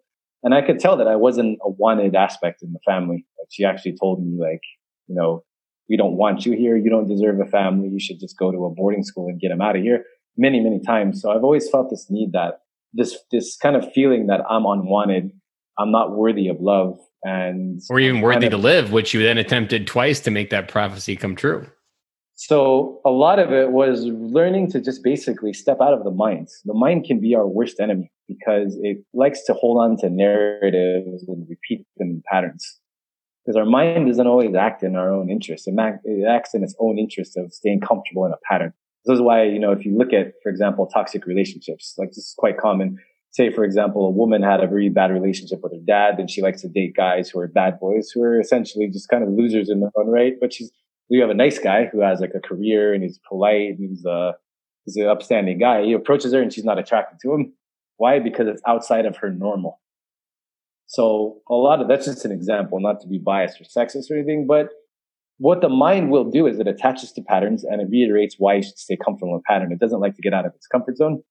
[0.42, 3.24] And I could tell that I wasn't a wanted aspect in the family.
[3.38, 4.62] Like she actually told me like,
[5.06, 5.44] you know,
[5.88, 6.76] we don't want you here.
[6.76, 7.88] You don't deserve a family.
[7.88, 10.04] You should just go to a boarding school and get them out of here
[10.36, 11.22] many, many times.
[11.22, 15.32] So I've always felt this need that this this kind of feeling that I'm unwanted
[15.78, 19.38] I'm not worthy of love and or even worthy of, to live, which you then
[19.38, 21.66] attempted twice to make that prophecy come true.
[22.34, 26.48] So a lot of it was learning to just basically step out of the mind.
[26.64, 31.24] The mind can be our worst enemy because it likes to hold on to narratives
[31.28, 32.78] and repeat them in patterns.
[33.44, 35.66] Because our mind doesn't always act in our own interest.
[35.66, 38.72] It, acts in its own interest of staying comfortable in a pattern.
[39.04, 42.18] This is why, you know, if you look at, for example, toxic relationships, like this
[42.18, 42.98] is quite common
[43.30, 46.42] say, for example, a woman had a very bad relationship with her dad, and she
[46.42, 49.70] likes to date guys who are bad boys, who are essentially just kind of losers
[49.70, 50.34] in their own right.
[50.40, 50.70] But she's,
[51.08, 54.04] you have a nice guy who has like a career and he's polite and he's
[54.04, 54.34] a,
[54.84, 55.84] he's an upstanding guy.
[55.84, 57.52] He approaches her and she's not attracted to him.
[57.96, 58.18] Why?
[58.18, 59.80] Because it's outside of her normal.
[60.86, 64.14] So a lot of that's just an example, not to be biased or sexist or
[64.16, 64.70] anything, but
[65.40, 68.62] what the mind will do is it attaches to patterns and it reiterates why you
[68.62, 69.72] should stay comfortable in a pattern.
[69.72, 71.22] It doesn't like to get out of its comfort zone.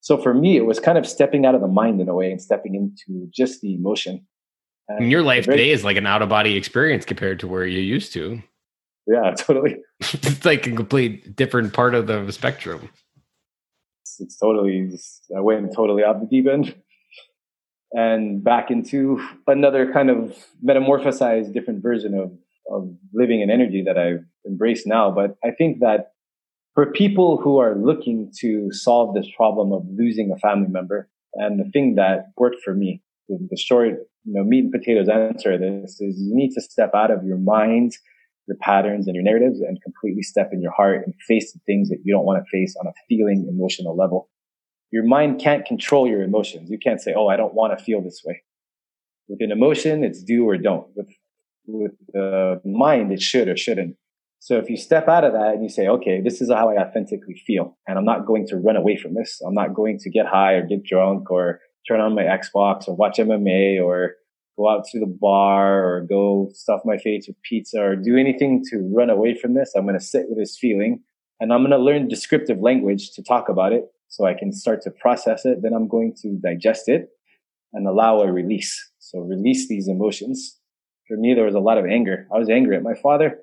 [0.00, 2.32] So for me, it was kind of stepping out of the mind in a way
[2.32, 4.26] and stepping into just the emotion.
[4.88, 7.64] And your life very, today is like an out of body experience compared to where
[7.64, 8.42] you used to.
[9.06, 9.76] Yeah, totally.
[10.00, 12.90] it's like a complete different part of the spectrum.
[14.02, 14.90] It's, it's totally,
[15.34, 16.74] I went totally off the deep end
[17.92, 22.32] and back into another kind of metamorphosized different version of,
[22.70, 25.10] of living and energy that I've embraced now.
[25.10, 26.12] But I think that
[26.74, 31.58] for people who are looking to solve this problem of losing a family member, and
[31.58, 33.88] the thing that worked for me, the, the short,
[34.24, 37.38] you know, meat and potatoes answer this is you need to step out of your
[37.38, 37.96] mind,
[38.46, 41.88] your patterns and your narratives and completely step in your heart and face the things
[41.88, 44.28] that you don't want to face on a feeling emotional level.
[44.90, 46.70] Your mind can't control your emotions.
[46.70, 48.42] You can't say, Oh, I don't want to feel this way.
[49.28, 50.86] With an emotion, it's do or don't.
[50.94, 51.08] With,
[51.66, 53.96] with the mind, it should or shouldn't.
[54.40, 56.76] So if you step out of that and you say, okay, this is how I
[56.76, 59.40] authentically feel, and I'm not going to run away from this.
[59.40, 62.94] I'm not going to get high or get drunk or turn on my Xbox or
[62.94, 64.16] watch MMA or
[64.56, 68.62] go out to the bar or go stuff my face with pizza or do anything
[68.70, 69.72] to run away from this.
[69.74, 71.02] I'm going to sit with this feeling
[71.40, 74.82] and I'm going to learn descriptive language to talk about it so I can start
[74.82, 75.62] to process it.
[75.62, 77.08] Then I'm going to digest it
[77.72, 78.90] and allow a release.
[78.98, 80.60] So release these emotions.
[81.08, 82.26] For me, there was a lot of anger.
[82.34, 83.38] I was angry at my father.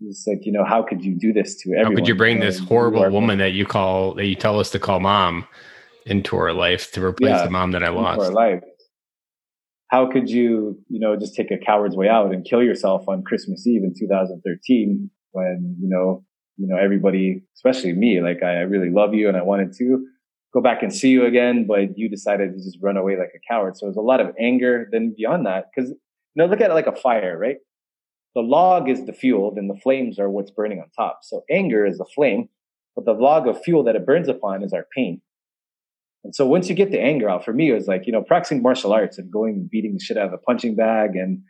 [0.00, 1.92] It's like, you know, how could you do this to everyone?
[1.92, 4.78] How could you bring this horrible woman that you call, that you tell us to
[4.78, 5.46] call mom
[6.04, 8.20] into our life to replace yeah, the mom that I lost?
[8.20, 8.62] Our life.
[9.88, 13.22] How could you, you know, just take a coward's way out and kill yourself on
[13.22, 16.24] Christmas Eve in 2013 when, you know,
[16.56, 20.04] you know, everybody, especially me, like I really love you and I wanted to
[20.52, 23.52] go back and see you again, but you decided to just run away like a
[23.52, 23.76] coward.
[23.76, 24.88] So there's a lot of anger.
[24.90, 25.96] Then beyond that, because, you
[26.42, 27.56] know, look at it like a fire, right?
[28.34, 31.20] the log is the fuel, then the flames are what's burning on top.
[31.22, 32.48] So anger is the flame,
[32.96, 35.20] but the log of fuel that it burns upon is our pain.
[36.24, 38.22] And so once you get the anger out, for me, it was like, you know,
[38.22, 41.42] practicing martial arts and going and beating the shit out of a punching bag and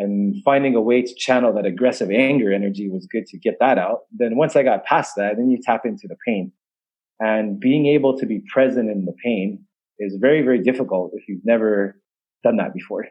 [0.00, 3.78] and finding a way to channel that aggressive anger energy was good to get that
[3.78, 4.02] out.
[4.12, 6.52] Then once I got past that, then you tap into the pain.
[7.18, 9.64] And being able to be present in the pain
[9.98, 12.00] is very, very difficult if you've never
[12.44, 13.06] done that before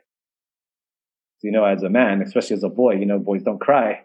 [1.42, 4.02] you know, as a man, especially as a boy, you know, boys don't cry.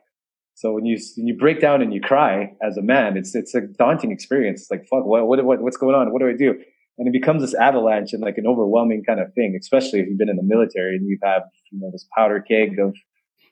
[0.55, 3.55] So when you when you break down and you cry as a man, it's it's
[3.55, 4.63] a daunting experience.
[4.63, 6.13] It's like fuck, what, what what what's going on?
[6.13, 6.55] What do I do?
[6.99, 10.19] And it becomes this avalanche and like an overwhelming kind of thing, especially if you've
[10.19, 12.95] been in the military and you have you know this powder keg of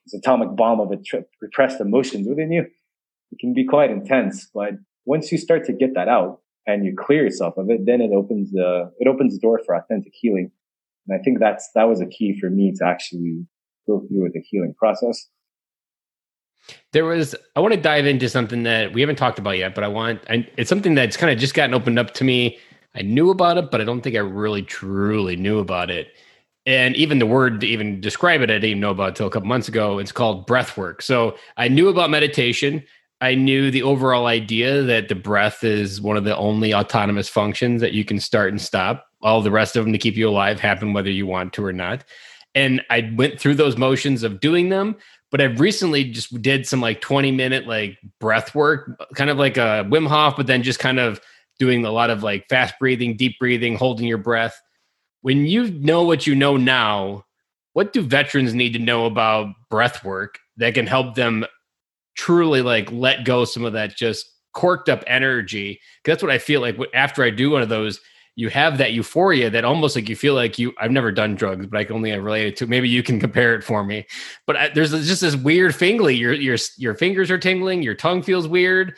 [0.04, 0.92] this atomic bomb of
[1.40, 2.66] repressed emotions within you.
[3.32, 4.72] It can be quite intense, but
[5.04, 8.10] once you start to get that out and you clear yourself of it, then it
[8.14, 10.50] opens the it opens the door for authentic healing.
[11.08, 13.46] And I think that's that was a key for me to actually
[13.86, 15.28] go through with the healing process.
[16.92, 19.84] There was, I want to dive into something that we haven't talked about yet, but
[19.84, 22.58] I want, it's something that's kind of just gotten opened up to me.
[22.94, 26.08] I knew about it, but I don't think I really truly knew about it.
[26.66, 29.30] And even the word to even describe it, I didn't even know about until a
[29.30, 29.98] couple months ago.
[29.98, 31.00] It's called breath work.
[31.00, 32.84] So I knew about meditation.
[33.22, 37.80] I knew the overall idea that the breath is one of the only autonomous functions
[37.80, 39.06] that you can start and stop.
[39.22, 41.72] All the rest of them to keep you alive happen whether you want to or
[41.72, 42.04] not
[42.54, 44.96] and I went through those motions of doing them.
[45.30, 49.56] But I've recently just did some like 20 minute like breath work, kind of like
[49.56, 51.20] a Wim Hof, but then just kind of
[51.60, 54.60] doing a lot of like fast breathing, deep breathing, holding your breath.
[55.22, 57.26] When you know what you know now,
[57.74, 61.44] what do veterans need to know about breath work that can help them
[62.16, 65.78] truly like let go some of that just corked up energy?
[66.02, 68.00] Because that's what I feel like after I do one of those
[68.36, 71.66] you have that euphoria that almost like you feel like you I've never done drugs,
[71.66, 72.66] but I can only relate it to.
[72.66, 74.06] Maybe you can compare it for me.
[74.46, 76.16] But I, there's just this weird fingly.
[76.16, 77.82] Your your your fingers are tingling.
[77.82, 78.96] Your tongue feels weird,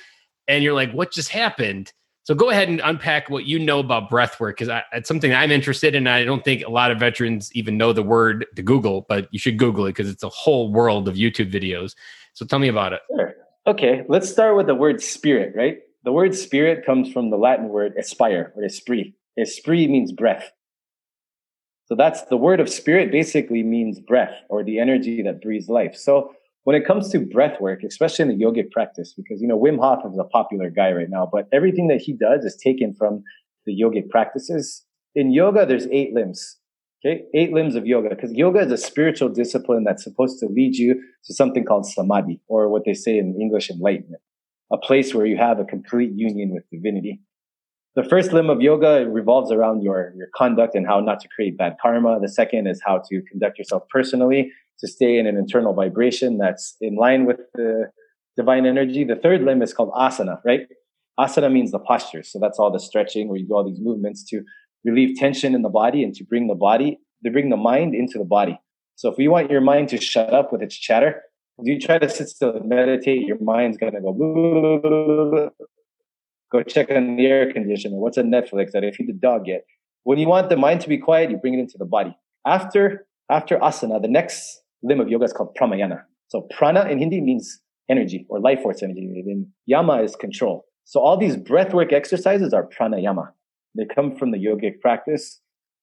[0.48, 1.92] and you're like, what just happened?
[2.24, 5.50] So go ahead and unpack what you know about breath work because it's something I'm
[5.50, 6.06] interested in.
[6.06, 9.40] I don't think a lot of veterans even know the word to Google, but you
[9.40, 11.96] should Google it because it's a whole world of YouTube videos.
[12.34, 13.00] So tell me about it.
[13.10, 13.34] Sure.
[13.66, 15.78] Okay, let's start with the word spirit, right?
[16.04, 19.14] The word spirit comes from the Latin word aspire or esprit.
[19.38, 20.50] Esprit means breath.
[21.86, 25.96] So that's the word of spirit basically means breath or the energy that breathes life.
[25.96, 29.58] So when it comes to breath work, especially in the yogic practice, because, you know,
[29.58, 32.94] Wim Hof is a popular guy right now, but everything that he does is taken
[32.94, 33.24] from
[33.66, 34.84] the yogic practices.
[35.14, 36.58] In yoga, there's eight limbs.
[37.04, 37.24] Okay.
[37.34, 40.94] Eight limbs of yoga, because yoga is a spiritual discipline that's supposed to lead you
[41.24, 44.22] to something called samadhi, or what they say in English, enlightenment,
[44.72, 47.20] a place where you have a complete union with divinity.
[47.94, 51.58] The first limb of yoga revolves around your, your conduct and how not to create
[51.58, 52.18] bad karma.
[52.20, 56.74] The second is how to conduct yourself personally to stay in an internal vibration that's
[56.80, 57.90] in line with the
[58.36, 59.04] divine energy.
[59.04, 60.62] The third limb is called asana, right?
[61.20, 62.22] Asana means the posture.
[62.22, 64.42] So that's all the stretching where you do all these movements to
[64.84, 68.18] relieve tension in the body and to bring the body, to bring the mind into
[68.18, 68.58] the body.
[68.96, 71.20] So if you want your mind to shut up with its chatter,
[71.58, 75.50] if you try to sit still and meditate, your mind's going to go,
[76.52, 77.96] go check on the air conditioner.
[77.96, 78.76] What's on Netflix?
[78.76, 79.64] I didn't feed the dog yet.
[80.04, 82.16] When you want the mind to be quiet, you bring it into the body.
[82.46, 86.02] After, after asana, the next limb of yoga is called pranayama.
[86.28, 89.00] So prana in Hindi means energy or life force energy.
[89.00, 90.66] And yama is control.
[90.84, 93.28] So all these breathwork exercises are pranayama.
[93.76, 95.40] They come from the yogic practice.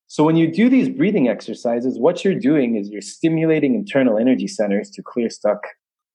[0.07, 4.47] So when you do these breathing exercises, what you're doing is you're stimulating internal energy
[4.47, 5.61] centers to clear stuck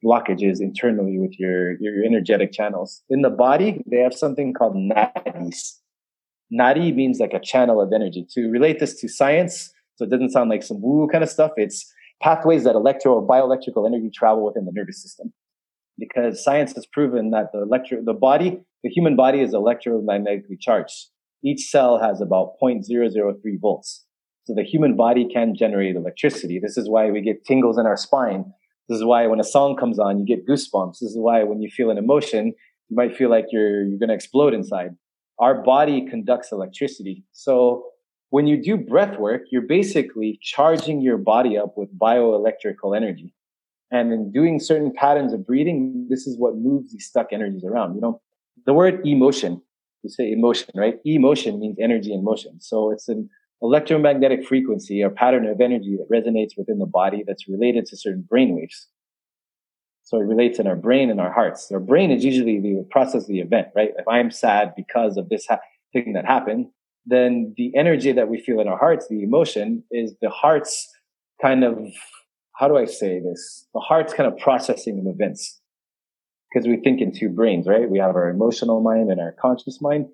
[0.05, 3.03] blockages internally with your, your energetic channels.
[3.09, 5.79] In the body, they have something called nadis.
[6.53, 8.27] Nadi means like a channel of energy.
[8.35, 11.53] To relate this to science, so it doesn't sound like some woo kind of stuff,
[11.57, 11.91] it's
[12.23, 15.33] pathways that electro or bioelectrical energy travel within the nervous system.
[15.99, 21.09] Because science has proven that the electro, the body, the human body is electromagnetically charged.
[21.45, 24.05] Each cell has about 0.003 volts.
[24.45, 26.59] So the human body can generate electricity.
[26.59, 28.53] This is why we get tingles in our spine.
[28.89, 30.99] This is why when a song comes on, you get goosebumps.
[31.01, 32.53] This is why when you feel an emotion,
[32.89, 34.91] you might feel like you're, you're going to explode inside.
[35.39, 37.25] Our body conducts electricity.
[37.33, 37.87] So
[38.31, 43.33] when you do breath work, you're basically charging your body up with bioelectrical energy.
[43.91, 47.95] And in doing certain patterns of breathing, this is what moves these stuck energies around.
[47.95, 48.21] You know,
[48.67, 49.63] the word emotion,
[50.03, 50.99] you say emotion, right?
[51.05, 52.61] Emotion means energy in motion.
[52.61, 53.31] So it's an
[53.63, 58.25] electromagnetic frequency, a pattern of energy that resonates within the body that's related to certain
[58.29, 58.89] brain waves.
[60.03, 61.71] So it relates in our brain and our hearts.
[61.73, 63.91] Our brain is usually the process the event, right?
[63.97, 65.61] If I'm sad because of this ha-
[65.93, 66.67] thing that happened,
[67.07, 70.89] then the energy that we feel in our hearts, the emotion, is the heart's
[71.41, 71.79] kind of,
[72.53, 73.67] how do I say this?
[73.73, 75.61] The heart's kind of processing of events.
[76.53, 77.91] Because we think in two brains, right?
[77.91, 80.07] We have our emotional mind and our conscious mind.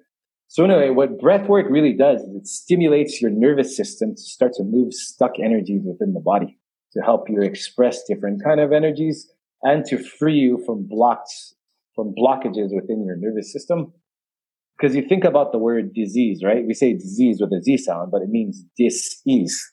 [0.52, 4.52] So anyway, what breath work really does is it stimulates your nervous system to start
[4.54, 6.58] to move stuck energies within the body
[6.92, 9.30] to help you express different kind of energies
[9.62, 11.54] and to free you from blocks,
[11.94, 13.92] from blockages within your nervous system
[14.76, 16.66] because you think about the word disease, right?
[16.66, 19.72] We say disease with a Z sound, but it means dis-ease.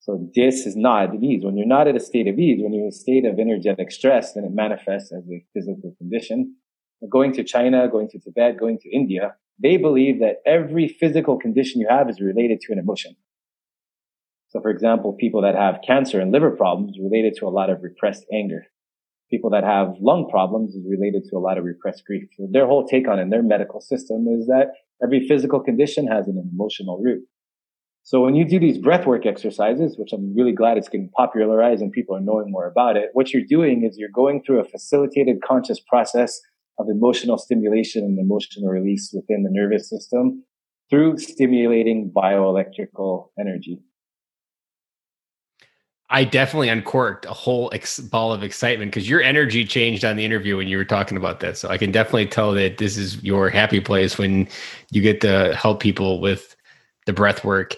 [0.00, 1.44] So dis is not at ease.
[1.44, 3.92] When you're not at a state of ease, when you're in a state of energetic
[3.92, 6.56] stress, then it manifests as a physical condition.
[7.08, 11.80] Going to China, going to Tibet, going to India, they believe that every physical condition
[11.80, 13.16] you have is related to an emotion.
[14.48, 17.82] So for example, people that have cancer and liver problems related to a lot of
[17.82, 18.66] repressed anger
[19.32, 22.28] people that have lung problems is related to a lot of repressed grief.
[22.36, 24.66] So their whole take on it, their medical system is that
[25.02, 27.22] every physical condition has an emotional root.
[28.04, 31.90] So when you do these breathwork exercises, which I'm really glad it's getting popularized and
[31.90, 35.36] people are knowing more about it, what you're doing is you're going through a facilitated
[35.42, 36.38] conscious process
[36.78, 40.44] of emotional stimulation and emotional release within the nervous system
[40.90, 43.80] through stimulating bioelectrical energy.
[46.10, 50.24] I definitely uncorked a whole ex- ball of excitement because your energy changed on the
[50.26, 51.56] interview when you were talking about that.
[51.56, 54.46] So I can definitely tell that this is your happy place when
[54.90, 56.54] you get to help people with
[57.06, 57.76] the breath work.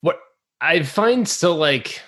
[0.00, 0.18] What
[0.60, 2.00] I find so like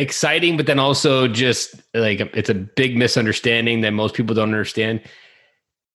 [0.00, 5.00] exciting, but then also just like it's a big misunderstanding that most people don't understand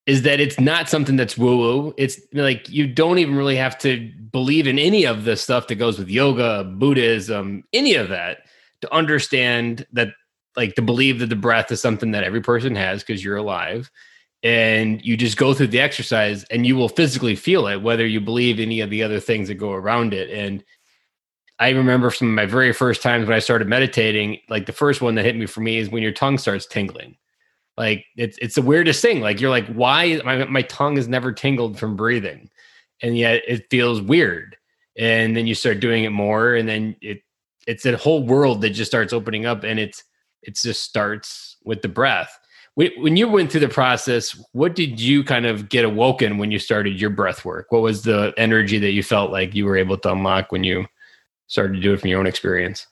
[0.06, 1.94] is that it's not something that's woo woo.
[1.98, 5.74] It's like you don't even really have to believe in any of the stuff that
[5.74, 8.38] goes with yoga, Buddhism, any of that
[8.82, 10.08] to understand that,
[10.56, 13.90] like, to believe that the breath is something that every person has because you're alive.
[14.42, 18.20] And you just go through the exercise and you will physically feel it, whether you
[18.20, 20.30] believe any of the other things that go around it.
[20.30, 20.62] And
[21.58, 25.14] I remember from my very first times when I started meditating, like the first one
[25.16, 27.16] that hit me for me is when your tongue starts tingling
[27.76, 29.20] Like it's it's the weirdest thing.
[29.20, 32.50] Like you're like, why my my tongue is never tingled from breathing,
[33.02, 34.56] and yet it feels weird.
[34.98, 37.20] And then you start doing it more, and then it
[37.66, 40.04] it's a whole world that just starts opening up, and it's
[40.42, 42.38] it just starts with the breath.
[42.76, 46.58] When you went through the process, what did you kind of get awoken when you
[46.58, 47.68] started your breath work?
[47.70, 50.86] What was the energy that you felt like you were able to unlock when you
[51.46, 52.86] started to do it from your own experience?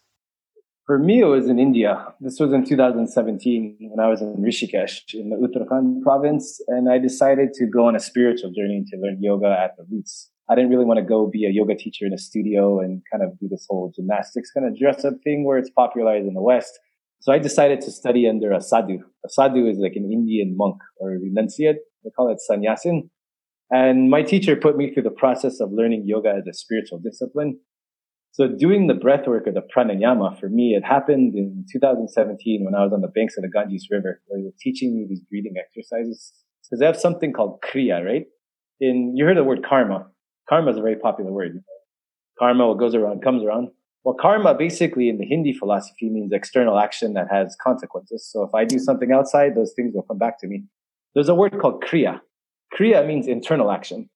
[0.87, 2.13] For me, it was in India.
[2.21, 6.61] This was in 2017 when I was in Rishikesh in the Uttarakhand province.
[6.69, 10.31] And I decided to go on a spiritual journey to learn yoga at the roots.
[10.51, 13.25] I didn't really want to go be a yoga teacher in a studio and kind
[13.25, 16.43] of do this whole gymnastics kind of dress up thing where it's popularized in the
[16.43, 16.79] West.
[17.21, 18.99] So I decided to study under a sadhu.
[19.25, 21.77] A sadhu is like an Indian monk or renunciate.
[22.05, 23.09] They call it sannyasin.
[23.71, 27.59] And my teacher put me through the process of learning yoga as a spiritual discipline.
[28.35, 32.75] So doing the breath work of the pranayama for me, it happened in 2017 when
[32.75, 35.21] I was on the banks of the Ganges River, where they were teaching me these
[35.31, 36.33] breathing exercises.
[36.65, 38.25] Because they have something called kriya, right?
[38.81, 40.09] In you heard the word karma.
[40.49, 41.63] Karma is a very popular word.
[42.37, 43.69] Karma, what goes around comes around.
[44.03, 48.29] Well, karma basically in the Hindi philosophy means external action that has consequences.
[48.29, 50.65] So if I do something outside, those things will come back to me.
[51.15, 52.19] There's a word called kriya.
[52.77, 54.11] Kriya means internal action.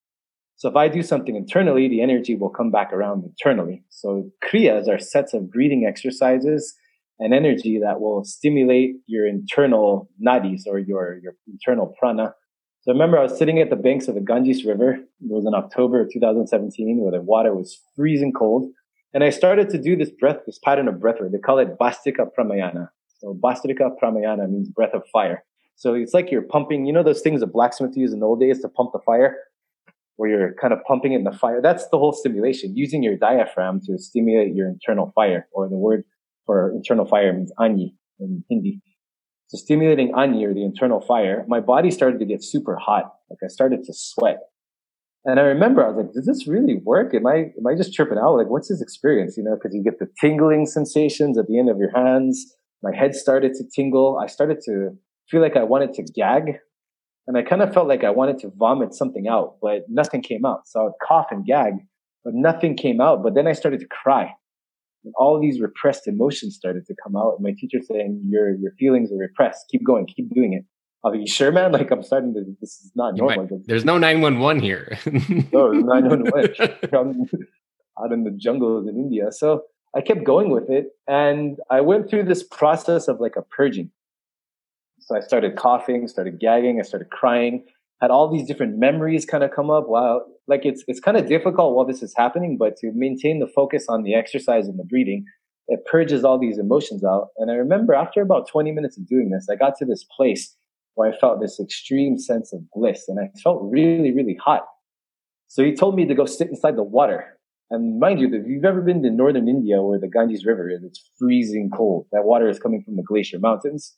[0.59, 3.85] So if I do something internally, the energy will come back around internally.
[3.91, 6.75] So kriyas are sets of breathing exercises
[7.21, 12.35] and energy that will stimulate your internal nadis or your, your internal prana.
[12.81, 14.95] So I remember I was sitting at the banks of the Ganges River.
[14.95, 18.69] It was in October of 2017 where the water was freezing cold.
[19.15, 21.31] And I started to do this breath, this pattern of breath work.
[21.31, 22.89] They call it Bhastrika Pranayama.
[23.19, 25.45] So Bhastrika Pranayama means breath of fire.
[25.77, 28.41] So it's like you're pumping, you know, those things the blacksmith used in the old
[28.41, 29.37] days to pump the fire?
[30.19, 31.63] Where you're kind of pumping it in the fire.
[31.63, 36.03] That's the whole stimulation, using your diaphragm to stimulate your internal fire, or the word
[36.45, 38.83] for internal fire means agni in Hindi.
[39.47, 43.05] So stimulating agni or the internal fire, my body started to get super hot.
[43.31, 44.41] Like I started to sweat.
[45.25, 47.15] And I remember I was like, does this really work?
[47.15, 48.37] Am I, am I just tripping out?
[48.37, 49.37] Like, what's this experience?
[49.37, 52.57] You know, cause you get the tingling sensations at the end of your hands.
[52.83, 54.19] My head started to tingle.
[54.23, 54.91] I started to
[55.31, 56.59] feel like I wanted to gag
[57.29, 60.47] and I kind of felt like I wanted to vomit something out, but nothing came
[60.47, 60.67] out.
[60.67, 61.75] So I would cough and gag,
[62.25, 63.23] but nothing came out.
[63.23, 64.33] But then I started to cry.
[65.05, 67.35] And all these repressed emotions started to come out.
[67.37, 69.67] And my teacher saying, your, your feelings are repressed.
[69.71, 70.07] Keep going.
[70.07, 70.65] Keep doing it.
[71.05, 71.71] Are you sure, man?
[71.71, 73.47] Like I'm starting to, this is not normal.
[73.51, 74.99] Might, there's no 911 here.
[75.53, 76.55] no, 911.
[78.03, 79.31] out in the jungles in India.
[79.33, 79.65] So
[79.95, 80.87] I kept going with it.
[81.07, 83.91] And I went through this process of like a purging.
[85.09, 87.65] So I started coughing, started gagging, I started crying,
[88.03, 89.89] had all these different memories kind of come up.
[89.89, 90.21] Wow.
[90.47, 93.87] Like it's, it's kind of difficult while this is happening, but to maintain the focus
[93.89, 95.25] on the exercise and the breathing,
[95.69, 97.29] it purges all these emotions out.
[97.39, 100.55] And I remember after about 20 minutes of doing this, I got to this place
[100.95, 104.67] where I felt this extreme sense of bliss and I felt really, really hot.
[105.47, 107.39] So he told me to go sit inside the water.
[107.71, 110.85] And mind you, if you've ever been to northern India where the Ganges River is,
[110.85, 112.09] it's freezing cold.
[112.13, 113.97] That water is coming from the glacier mountains.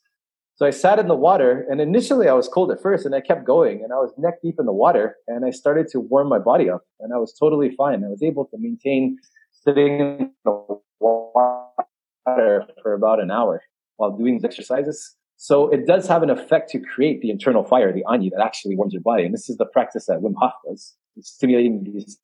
[0.55, 3.21] So I sat in the water and initially I was cold at first and I
[3.21, 6.29] kept going and I was neck deep in the water and I started to warm
[6.29, 8.03] my body up and I was totally fine.
[8.03, 9.17] I was able to maintain
[9.51, 13.63] sitting in the water for about an hour
[13.97, 15.15] while doing these exercises.
[15.37, 18.75] So it does have an effect to create the internal fire, the agni that actually
[18.75, 19.23] warms your body.
[19.23, 22.19] And this is the practice that Wim Hof does, stimulating these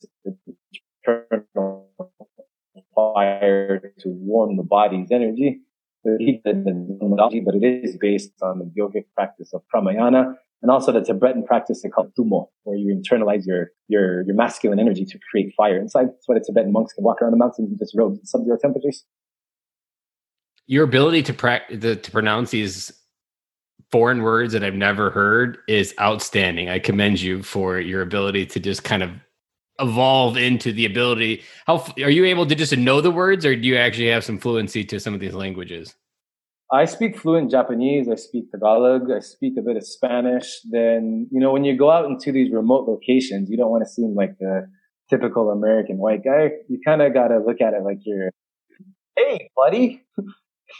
[1.04, 1.90] internal
[2.94, 5.62] fire to warm the body's energy
[6.08, 11.44] Uh, but it is based on the yogic practice of pranayama and also the Tibetan
[11.44, 16.08] practice called tumo, where you internalize your, your, your masculine energy to create fire inside.
[16.08, 19.04] That's why the Tibetan monks can walk around the mountains in just robes sub-zero temperatures.
[20.66, 22.92] Your ability to practice, to pronounce these
[23.92, 26.70] foreign words that I've never heard is outstanding.
[26.70, 29.12] I commend you for your ability to just kind of
[29.80, 33.68] evolve into the ability how are you able to just know the words or do
[33.68, 35.96] you actually have some fluency to some of these languages?
[36.72, 40.60] I speak fluent japanese i speak tagalog i speak a bit of spanish.
[40.70, 43.90] Then you know when you go out into these remote locations you don't want to
[43.90, 44.68] seem like the
[45.10, 46.52] typical american white guy.
[46.68, 48.32] You kind of got to look at it like you're
[49.16, 50.04] hey buddy.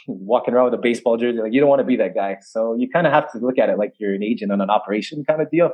[0.06, 2.38] Walking around with a baseball jersey like you don't want to be that guy.
[2.42, 4.68] So you kind of have to look at it like you're an agent on an
[4.68, 5.72] operation kind of deal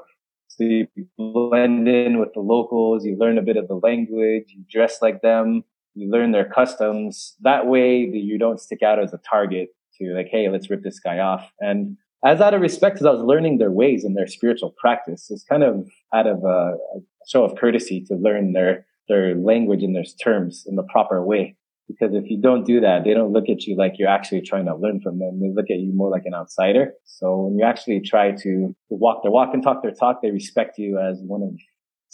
[0.56, 0.86] so you
[1.18, 5.22] blend in with the locals, you learn a bit of the language, you dress like
[5.22, 7.34] them, you learn their customs.
[7.40, 11.00] That way you don't stick out as a target to like, hey, let's rip this
[11.00, 11.50] guy off.
[11.60, 15.30] And as out of respect, as I was learning their ways and their spiritual practice,
[15.30, 16.76] it's kind of out of a,
[17.26, 21.56] show of courtesy to learn their their language and their terms in the proper way.
[21.88, 24.64] Because if you don't do that, they don't look at you like you're actually trying
[24.66, 25.40] to learn from them.
[25.40, 26.94] They look at you more like an outsider.
[27.04, 30.78] So when you actually try to walk their walk and talk their talk, they respect
[30.78, 31.50] you as one of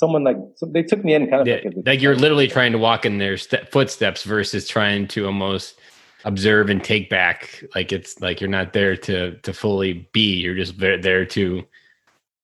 [0.01, 2.73] someone like so they took me in kind of yeah, like, like you're literally trying
[2.73, 5.79] to walk in their st- footsteps versus trying to almost
[6.25, 10.55] observe and take back like it's like you're not there to to fully be you're
[10.55, 11.63] just there, there to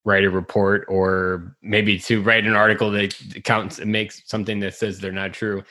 [0.05, 3.15] write a report or maybe to write an article that
[3.45, 5.63] counts and makes something that says they're not true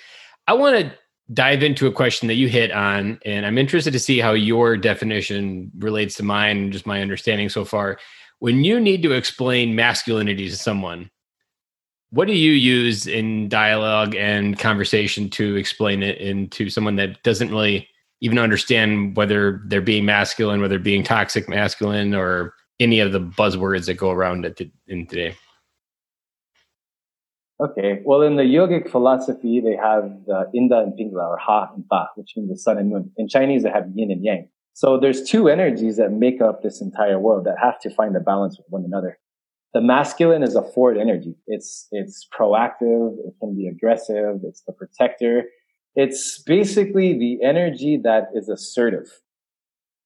[0.47, 0.91] i want to
[1.33, 4.77] dive into a question that you hit on and i'm interested to see how your
[4.77, 7.97] definition relates to mine and just my understanding so far
[8.39, 11.09] when you need to explain masculinity to someone
[12.11, 17.49] what do you use in dialogue and conversation to explain it into someone that doesn't
[17.49, 17.89] really
[18.21, 23.85] even understand whether they're being masculine, whether being toxic masculine, or any of the buzzwords
[23.85, 25.35] that go around it in today?
[27.63, 28.01] Okay.
[28.03, 32.09] Well, in the yogic philosophy, they have the Ida and Pingala, or Ha and Ta,
[32.15, 33.11] which means the sun and moon.
[33.17, 34.49] In Chinese, they have yin and yang.
[34.73, 38.19] So there's two energies that make up this entire world that have to find a
[38.19, 39.19] balance with one another.
[39.73, 41.35] The masculine is a forward energy.
[41.47, 43.15] It's, it's proactive.
[43.25, 44.41] It can be aggressive.
[44.43, 45.43] It's the protector.
[45.95, 49.21] It's basically the energy that is assertive.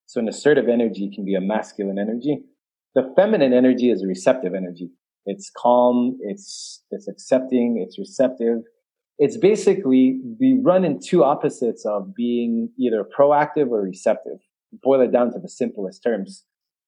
[0.06, 2.44] So an assertive energy can be a masculine energy.
[2.94, 4.92] The feminine energy is a receptive energy.
[5.32, 6.18] It's calm.
[6.22, 7.84] It's, it's accepting.
[7.84, 8.58] It's receptive.
[9.18, 14.40] It's basically, we run in two opposites of being either proactive or receptive.
[14.84, 16.46] Boil it down to the simplest terms.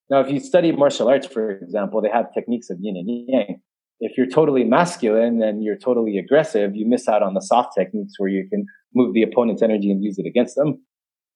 [0.09, 3.61] Now, if you study martial arts, for example, they have techniques of yin and yang.
[3.99, 8.13] If you're totally masculine and you're totally aggressive, you miss out on the soft techniques
[8.17, 8.65] where you can
[8.95, 10.83] move the opponent's energy and use it against them.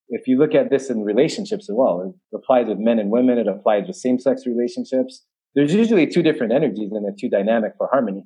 [0.09, 3.37] If you look at this in relationships as well, it applies with men and women.
[3.37, 5.25] It applies with same-sex relationships.
[5.55, 8.25] There's usually two different energies and they're two dynamic for harmony.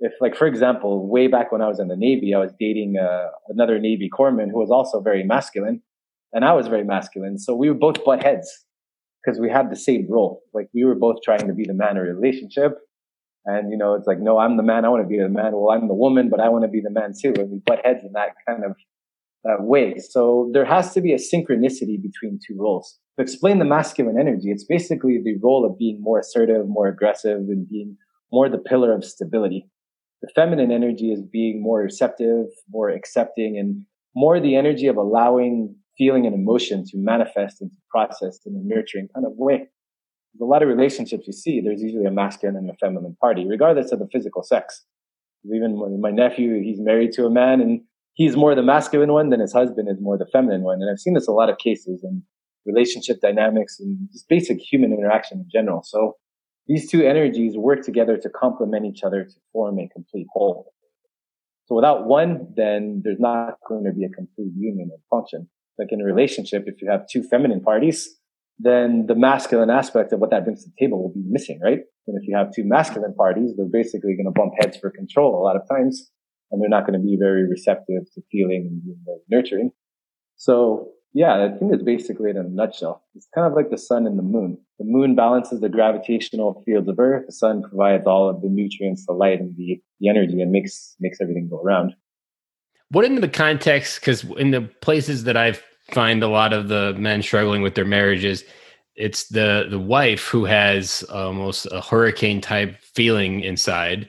[0.00, 2.96] If like, for example, way back when I was in the Navy, I was dating
[2.98, 5.82] uh, another Navy corpsman who was also very masculine
[6.32, 7.38] and I was very masculine.
[7.38, 8.50] So we were both butt heads
[9.22, 10.42] because we had the same role.
[10.52, 12.78] Like we were both trying to be the man in a relationship
[13.46, 14.84] and, you know, it's like, no, I'm the man.
[14.84, 15.52] I want to be the man.
[15.54, 17.32] Well, I'm the woman, but I want to be the man too.
[17.38, 18.72] And we butt heads in that kind of
[19.48, 19.98] uh, way.
[19.98, 22.98] So there has to be a synchronicity between two roles.
[23.16, 27.38] To explain the masculine energy, it's basically the role of being more assertive, more aggressive,
[27.38, 27.96] and being
[28.32, 29.68] more the pillar of stability.
[30.22, 33.84] The feminine energy is being more receptive, more accepting, and
[34.14, 38.60] more the energy of allowing feeling and emotion to manifest and to process in a
[38.62, 39.68] nurturing kind of way
[40.40, 43.92] a lot of relationships you see, there's usually a masculine and a feminine party, regardless
[43.92, 44.84] of the physical sex.
[45.44, 47.80] Even my nephew, he's married to a man and
[48.14, 50.80] he's more the masculine one than his husband is more the feminine one.
[50.80, 52.22] And I've seen this a lot of cases in
[52.66, 55.82] relationship dynamics and just basic human interaction in general.
[55.84, 56.14] So
[56.66, 60.72] these two energies work together to complement each other to form a complete whole.
[61.66, 65.48] So without one, then there's not going to be a complete union and function.
[65.78, 68.08] Like in a relationship, if you have two feminine parties,
[68.58, 71.78] then the masculine aspect of what that brings to the table will be missing, right?
[72.06, 75.34] And if you have two masculine parties, they're basically going to bump heads for control
[75.34, 76.10] a lot of times,
[76.50, 79.70] and they're not going to be very receptive to feeling and being very nurturing.
[80.36, 83.02] So yeah, I think it's basically it in a nutshell.
[83.14, 84.58] It's kind of like the sun and the moon.
[84.78, 87.26] The moon balances the gravitational fields of Earth.
[87.26, 90.96] The sun provides all of the nutrients, the light, and the, the energy, and makes
[91.00, 91.94] makes everything go around.
[92.90, 94.00] What in the context?
[94.00, 97.84] Because in the places that I've find a lot of the men struggling with their
[97.84, 98.44] marriages
[98.96, 104.08] it's the the wife who has almost a hurricane type feeling inside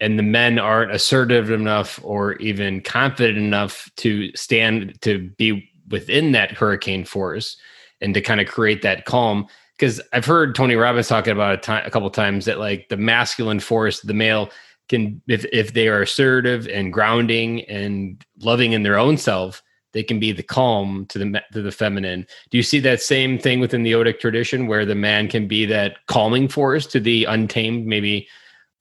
[0.00, 6.32] and the men aren't assertive enough or even confident enough to stand to be within
[6.32, 7.56] that hurricane force
[8.00, 11.58] and to kind of create that calm because i've heard tony robbins talking about a,
[11.58, 14.50] time, a couple times that like the masculine force the male
[14.88, 19.62] can if, if they are assertive and grounding and loving in their own self
[19.94, 22.26] they can be the calm to the to the feminine.
[22.50, 25.64] Do you see that same thing within the Odic tradition, where the man can be
[25.66, 28.28] that calming force to the untamed, maybe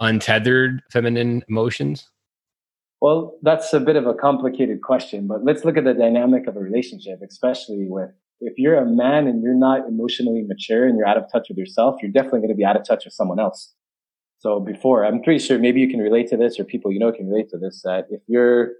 [0.01, 2.09] untethered feminine emotions?
[3.03, 6.55] Well, that's a bit of a complicated question, but let's look at the dynamic of
[6.55, 11.05] a relationship, especially with if you're a man and you're not emotionally mature and you're
[11.05, 13.41] out of touch with yourself, you're definitely going to be out of touch with someone
[13.41, 13.73] else.
[14.39, 17.11] So before, I'm pretty sure maybe you can relate to this or people you know
[17.11, 18.71] can relate to this, that if you're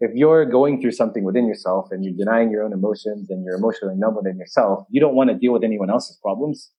[0.00, 3.56] if you're going through something within yourself and you're denying your own emotions and you're
[3.56, 6.70] emotionally numb within yourself, you don't want to deal with anyone else's problems.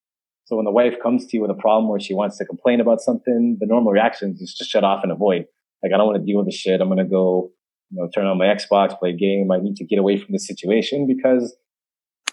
[0.45, 2.79] So when the wife comes to you with a problem where she wants to complain
[2.79, 5.45] about something, the normal reaction is just shut off and avoid.
[5.83, 6.81] Like, I don't want to deal with this shit.
[6.81, 7.51] I'm going to go,
[7.91, 9.51] you know, turn on my Xbox, play a game.
[9.51, 11.55] I need to get away from the situation because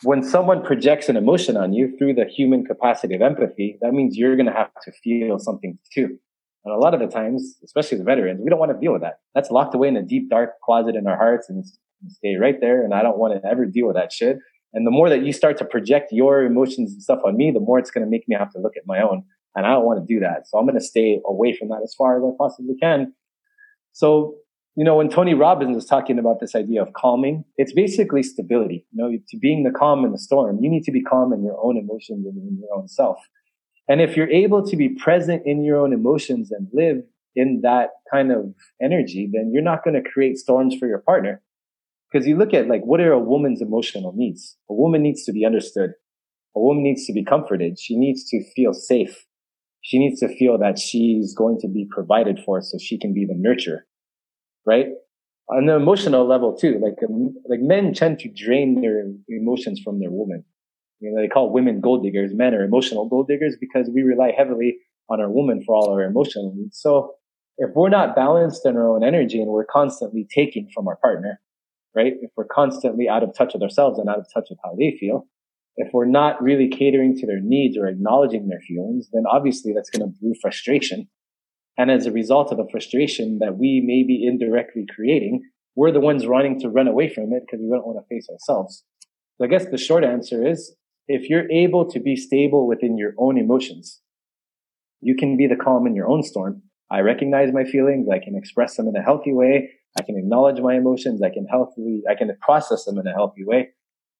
[0.03, 4.16] when someone projects an emotion on you through the human capacity of empathy, that means
[4.16, 6.18] you're going to have to feel something too.
[6.64, 9.03] And a lot of the times, especially the veterans, we don't want to deal with
[9.03, 9.20] that.
[9.34, 11.64] That's locked away in a deep, dark closet in our hearts and
[12.09, 12.84] stay right there.
[12.84, 14.38] And I don't want to ever deal with that shit.
[14.72, 17.61] And the more that you start to project your emotions and stuff on me, the
[17.61, 19.24] more it's going to make me have to look at my own.
[19.57, 20.46] And I don't want to do that.
[20.46, 23.12] So I'm going to stay away from that as far as I possibly can.
[23.93, 24.36] So,
[24.76, 28.86] you know, when Tony Robbins is talking about this idea of calming, it's basically stability.
[28.93, 31.43] You know, to being the calm in the storm, you need to be calm in
[31.43, 33.18] your own emotions and in your own self.
[33.88, 36.99] And if you're able to be present in your own emotions and live
[37.34, 41.43] in that kind of energy, then you're not going to create storms for your partner.
[42.11, 44.57] Because you look at like, what are a woman's emotional needs?
[44.68, 45.91] A woman needs to be understood.
[46.57, 47.78] A woman needs to be comforted.
[47.78, 49.26] She needs to feel safe.
[49.83, 53.26] She needs to feel that she's going to be provided for so she can be
[53.26, 53.81] the nurturer.
[54.66, 54.87] Right?
[55.49, 59.99] On the emotional level too, like, um, like men tend to drain their emotions from
[59.99, 60.45] their woman.
[61.01, 62.33] You know, they call women gold diggers.
[62.35, 64.76] Men are emotional gold diggers because we rely heavily
[65.09, 66.78] on our woman for all our emotional needs.
[66.81, 67.14] So
[67.59, 71.41] if we're not balanced in our own energy and we're constantly taking from our partner,
[71.97, 72.14] right?
[72.20, 74.97] If we're constantly out of touch with ourselves and out of touch with how they
[74.99, 75.26] feel,
[75.77, 79.91] if we're not really catering to their needs or acknowledging their feelings, then obviously that's
[79.91, 81.09] going to brew frustration.
[81.79, 85.43] And as a result of the frustration that we may be indirectly creating,
[85.77, 88.29] we're the ones running to run away from it because we don't want to face
[88.31, 88.85] ourselves.
[89.39, 90.77] So I guess the short answer is
[91.09, 94.01] if you're able to be stable within your own emotions,
[95.01, 96.62] you can be the calm in your own storm.
[96.91, 98.09] I recognize my feelings.
[98.12, 99.71] I can express them in a healthy way.
[99.99, 101.23] I can acknowledge my emotions.
[101.23, 103.71] I can healthily, I can process them in a healthy way.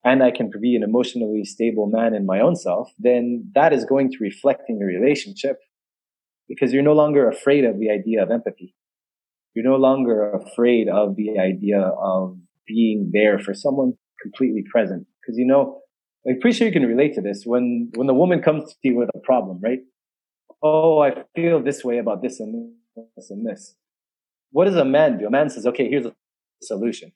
[0.05, 2.91] And I can be an emotionally stable man in my own self.
[2.99, 5.59] Then that is going to reflect in your relationship
[6.49, 8.75] because you're no longer afraid of the idea of empathy.
[9.55, 15.07] You're no longer afraid of the idea of being there for someone completely present.
[15.27, 15.81] Cause you know,
[16.27, 18.97] I'm pretty sure you can relate to this when, when the woman comes to you
[18.97, 19.81] with a problem, right?
[20.63, 22.73] Oh, I feel this way about this and
[23.17, 23.75] this and this
[24.53, 25.27] what does a man do?
[25.27, 26.15] A man says, okay, here's a
[26.63, 27.13] solution.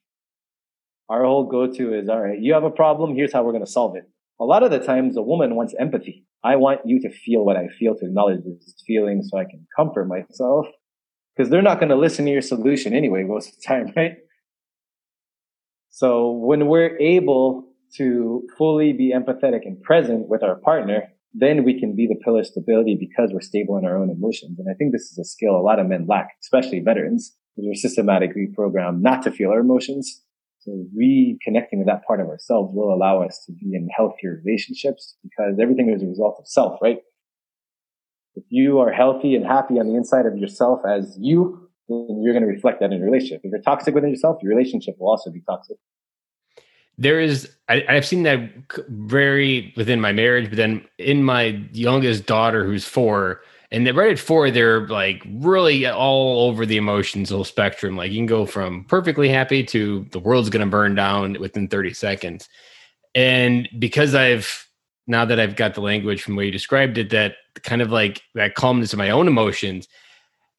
[1.08, 3.14] Our whole go-to is, all right, you have a problem.
[3.14, 4.04] Here's how we're going to solve it.
[4.40, 6.24] A lot of the times a woman wants empathy.
[6.42, 9.66] I want you to feel what I feel, to acknowledge this feeling so I can
[9.76, 10.66] comfort myself.
[11.36, 14.16] Because they're not going to listen to your solution anyway, most of the time, right?
[15.90, 21.78] So when we're able to fully be empathetic and present with our partner, then we
[21.78, 24.58] can be the pillar of stability because we're stable in our own emotions.
[24.58, 27.74] And I think this is a skill a lot of men lack, especially veterans, we're
[27.74, 30.22] systematically programmed not to feel our emotions.
[30.64, 35.16] So reconnecting with that part of ourselves will allow us to be in healthier relationships
[35.22, 36.98] because everything is a result of self, right?
[38.34, 42.32] If you are healthy and happy on the inside of yourself as you, then you're
[42.32, 43.42] going to reflect that in your relationship.
[43.44, 45.76] If you're toxic within yourself, your relationship will also be toxic
[46.98, 48.50] there is I, have seen that
[48.88, 53.40] very within my marriage, but then in my youngest daughter who's four,
[53.74, 57.96] and right at four, they're like really all over the emotional spectrum.
[57.96, 61.92] Like you can go from perfectly happy to the world's gonna burn down within 30
[61.92, 62.48] seconds.
[63.16, 64.68] And because I've
[65.08, 67.90] now that I've got the language from the way you described it, that kind of
[67.90, 69.88] like that calmness of my own emotions,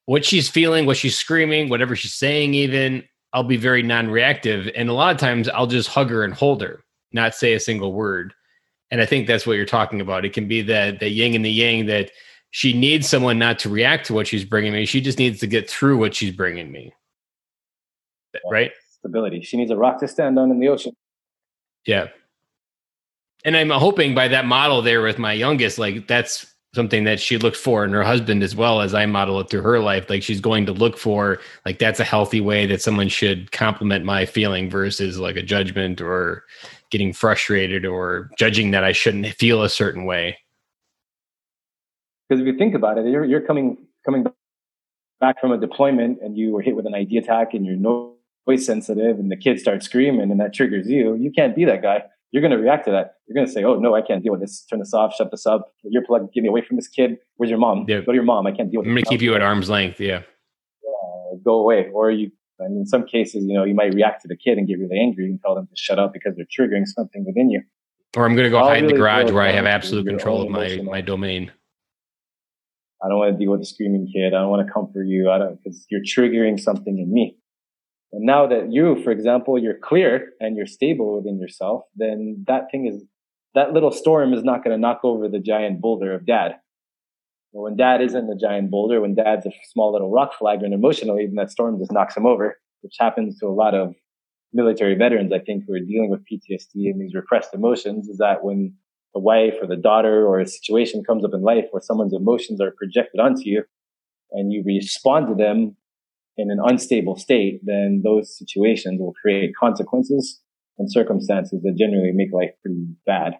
[0.08, 3.02] what she's feeling, what she's screaming, whatever she's saying, even
[3.32, 6.62] I'll be very non-reactive, and a lot of times I'll just hug her and hold
[6.62, 8.34] her, not say a single word.
[8.92, 10.26] And I think that's what you're talking about.
[10.26, 12.12] It can be that the yin and the yang that
[12.56, 14.86] she needs someone not to react to what she's bringing me.
[14.86, 16.94] She just needs to get through what she's bringing me.
[18.50, 18.72] Right?
[18.92, 19.42] Stability.
[19.42, 20.94] She needs a rock to stand on in the ocean.
[21.86, 22.08] Yeah.
[23.44, 27.38] And I'm hoping by that model there with my youngest, like that's something that she
[27.38, 30.10] looked for in her husband as well as I model it through her life.
[30.10, 34.06] Like she's going to look for like that's a healthy way that someone should compliment
[34.06, 36.46] my feeling versus like a judgment or
[36.90, 40.38] getting frustrated or judging that I shouldn't feel a certain way.
[42.28, 44.26] Because if you think about it, you're you're coming coming
[45.20, 48.66] back from a deployment and you were hit with an IED attack and you're noise
[48.66, 51.16] sensitive and the kid starts screaming and that triggers you.
[51.16, 52.04] You can't be that guy
[52.36, 53.16] you're going to react to that.
[53.28, 54.66] You're going to say, "Oh no, I can't deal with this.
[54.70, 55.16] Turn this off.
[55.16, 55.72] Shut this up.
[55.84, 56.34] You're plugged.
[56.34, 57.18] Get me away from this kid.
[57.38, 57.86] Where's your mom?
[57.88, 58.02] Yeah.
[58.02, 58.46] Go to your mom.
[58.46, 60.02] I can't deal with." I'm going to keep you at arm's length.
[60.02, 60.24] Yeah.
[60.84, 61.38] yeah.
[61.46, 61.90] Go away.
[61.94, 62.32] Or you.
[62.60, 64.80] I mean, in some cases, you know, you might react to the kid and get
[64.80, 67.62] really angry and tell them to shut up because they're triggering something within you.
[68.18, 70.06] Or I'm going to go I'll hide really in the garage where I have absolute
[70.06, 71.52] control of my my domain.
[73.06, 74.34] I don't want to deal with the screaming kid.
[74.34, 75.30] I don't want to comfort you.
[75.30, 77.38] I don't because you're triggering something in me.
[78.12, 82.72] And now that you, for example, you're clear and you're stable within yourself, then that
[82.72, 83.04] thing is,
[83.54, 86.56] that little storm is not going to knock over the giant boulder of dad.
[87.54, 91.26] But when dad isn't the giant boulder, when dad's a small little rock flagon emotionally,
[91.26, 93.94] then that storm just knocks him over, which happens to a lot of
[94.52, 98.44] military veterans, I think, who are dealing with PTSD and these repressed emotions is that
[98.44, 98.74] when
[99.16, 102.60] the wife or the daughter or a situation comes up in life where someone's emotions
[102.62, 103.64] are projected onto you
[104.32, 105.76] and you respond to them
[106.38, 110.42] in an unstable state, then those situations will create consequences
[110.78, 113.36] and circumstances that generally make life pretty bad.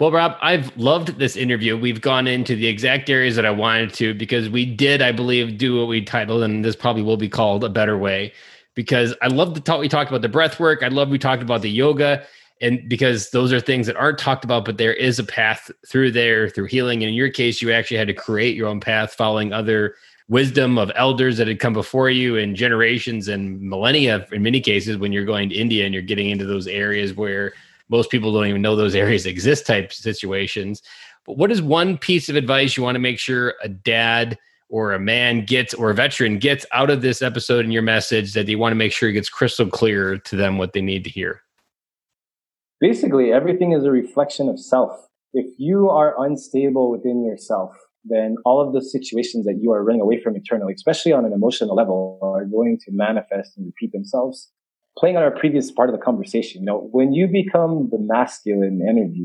[0.00, 1.76] Well, Rob, I've loved this interview.
[1.76, 5.58] We've gone into the exact areas that I wanted to because we did, I believe,
[5.58, 8.32] do what we titled, and this probably will be called a better way.
[8.74, 10.82] Because I love the talk we talked about the breath work.
[10.82, 12.24] I love we talked about the yoga,
[12.60, 16.12] and because those are things that aren't talked about, but there is a path through
[16.12, 17.02] there through healing.
[17.02, 19.94] And in your case, you actually had to create your own path, following other
[20.28, 24.26] wisdom of elders that had come before you in generations and millennia.
[24.30, 27.52] In many cases, when you're going to India and you're getting into those areas where
[27.88, 30.82] most people don't even know those areas exist type situations.
[31.26, 34.38] But what is one piece of advice you want to make sure a dad
[34.68, 38.34] or a man gets or a veteran gets out of this episode and your message
[38.34, 41.04] that you want to make sure it gets crystal clear to them what they need
[41.04, 41.42] to hear?
[42.80, 44.92] Basically, everything is a reflection of self.
[45.32, 47.72] If you are unstable within yourself,
[48.04, 51.32] then all of the situations that you are running away from eternally, especially on an
[51.32, 54.50] emotional level, are going to manifest and repeat themselves
[54.98, 58.80] playing on our previous part of the conversation, you know, when you become the masculine
[58.86, 59.20] energy,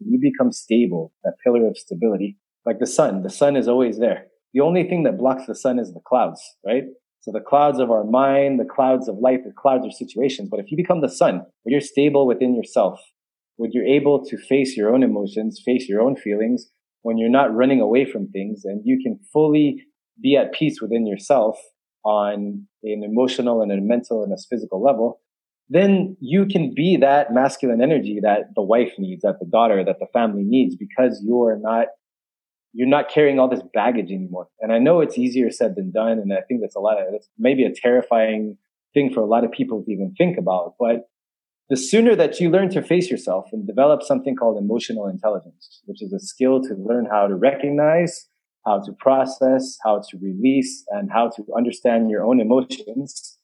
[0.00, 4.26] you become stable, that pillar of stability, like the sun, the sun is always there.
[4.54, 6.84] The only thing that blocks the sun is the clouds, right?
[7.22, 10.48] So the clouds of our mind, the clouds of life, the clouds of situations.
[10.50, 13.00] But if you become the sun, when you're stable within yourself,
[13.56, 16.70] when you're able to face your own emotions, face your own feelings,
[17.02, 19.84] when you're not running away from things and you can fully
[20.20, 21.56] be at peace within yourself
[22.04, 25.20] on an emotional and a mental and a physical level,
[25.68, 30.00] then you can be that masculine energy that the wife needs, that the daughter, that
[30.00, 31.86] the family needs because you're not,
[32.72, 34.48] you're not carrying all this baggage anymore.
[34.60, 36.18] And I know it's easier said than done.
[36.18, 38.56] And I think that's a lot of, that's maybe a terrifying
[38.94, 40.74] thing for a lot of people to even think about.
[40.78, 41.08] But
[41.68, 46.02] the sooner that you learn to face yourself and develop something called emotional intelligence, which
[46.02, 48.28] is a skill to learn how to recognize
[48.66, 53.38] how to process, how to release, and how to understand your own emotions,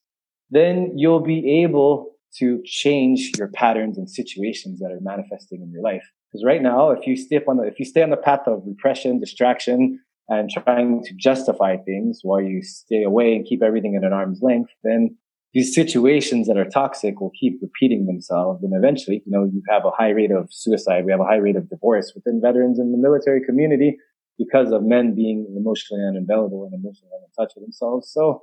[0.51, 5.83] then you'll be able to change your patterns and situations that are manifesting in your
[5.83, 6.05] life.
[6.31, 7.16] Because right now, if you
[7.49, 11.76] on the, if you stay on the path of repression, distraction, and trying to justify
[11.76, 15.16] things while you stay away and keep everything at an arm's length, then
[15.55, 18.62] these situations that are toxic will keep repeating themselves.
[18.62, 21.07] And eventually, you know, you have a high rate of suicide.
[21.07, 23.97] We have a high rate of divorce within veterans in the military community
[24.37, 28.11] because of men being emotionally unavailable and emotionally in touch with themselves.
[28.12, 28.43] So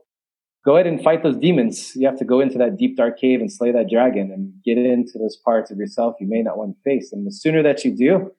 [0.65, 1.95] go ahead and fight those demons.
[1.95, 4.77] You have to go into that deep dark cave and slay that dragon and get
[4.77, 7.13] into those parts of yourself you may not want to face.
[7.13, 8.31] And the sooner that you do,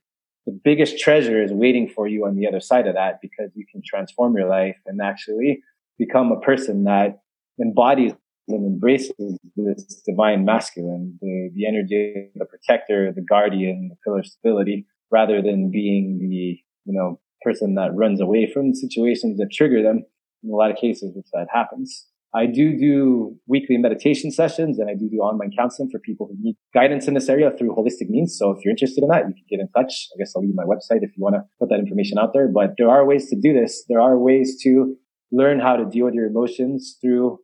[0.44, 3.64] the biggest treasure is waiting for you on the other side of that because you
[3.70, 5.62] can transform your life and actually
[5.98, 7.20] become a person that
[7.60, 8.12] embodies
[8.48, 14.26] and embraces this divine masculine, the, the energy, the protector, the guardian, the pillar of
[14.26, 19.82] stability, rather than being the, you know, person that runs away from situations that trigger
[19.82, 20.04] them.
[20.42, 22.06] In a lot of cases, which that happens.
[22.34, 26.34] I do do weekly meditation sessions and I do do online counseling for people who
[26.38, 28.36] need guidance in this area through holistic means.
[28.38, 30.08] So if you're interested in that, you can get in touch.
[30.14, 32.48] I guess I'll leave my website if you want to put that information out there.
[32.48, 33.84] But there are ways to do this.
[33.88, 34.96] There are ways to
[35.32, 37.38] learn how to deal with your emotions through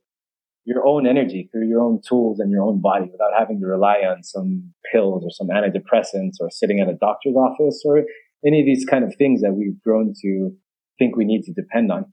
[0.64, 4.02] your own energy, through your own tools and your own body without having to rely
[4.06, 8.04] on some pills or some antidepressants or sitting at a doctor's office or
[8.46, 10.50] any of these kind of things that we've grown to
[10.98, 12.12] think we need to depend on.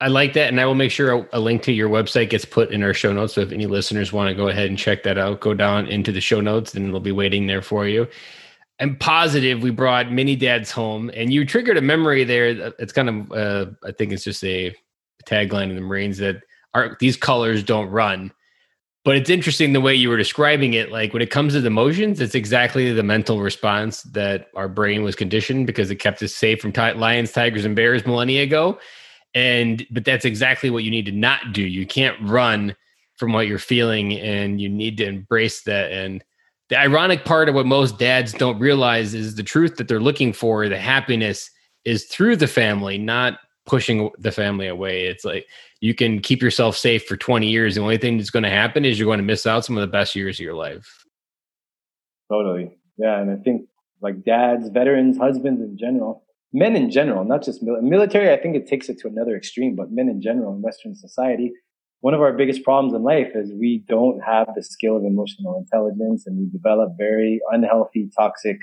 [0.00, 0.48] I like that.
[0.48, 2.94] And I will make sure a, a, link to your website gets put in our
[2.94, 3.34] show notes.
[3.34, 6.10] So if any listeners want to go ahead and check that out, go down into
[6.10, 8.08] the show notes and it'll be waiting there for you.
[8.80, 12.72] I'm positive we brought mini dads home and you triggered a memory there.
[12.78, 14.74] It's kind of, uh, I think it's just a
[15.26, 16.42] tagline in the Marines that
[16.72, 18.32] are these colors don't run.
[19.04, 20.90] But it's interesting the way you were describing it.
[20.90, 25.02] Like when it comes to the emotions, it's exactly the mental response that our brain
[25.02, 28.78] was conditioned because it kept us safe from t- lions, tigers, and bears millennia ago.
[29.34, 31.62] And but that's exactly what you need to not do.
[31.62, 32.74] You can't run
[33.16, 35.92] from what you're feeling, and you need to embrace that.
[35.92, 36.24] And
[36.68, 40.32] the ironic part of what most dads don't realize is the truth that they're looking
[40.32, 41.50] for, the happiness,
[41.84, 45.06] is through the family, not pushing the family away.
[45.06, 45.46] It's like
[45.80, 47.74] you can keep yourself safe for 20 years.
[47.74, 49.80] The only thing that's going to happen is you're going to miss out some of
[49.80, 51.04] the best years of your life.
[52.30, 52.78] Totally.
[52.96, 53.20] Yeah.
[53.20, 53.68] And I think
[54.00, 58.56] like dads, veterans, husbands in general, men in general, not just mil- military, I think
[58.56, 61.52] it takes it to another extreme, but men in general in Western society,
[62.00, 65.58] one of our biggest problems in life is we don't have the skill of emotional
[65.58, 68.56] intelligence and we develop very unhealthy, toxic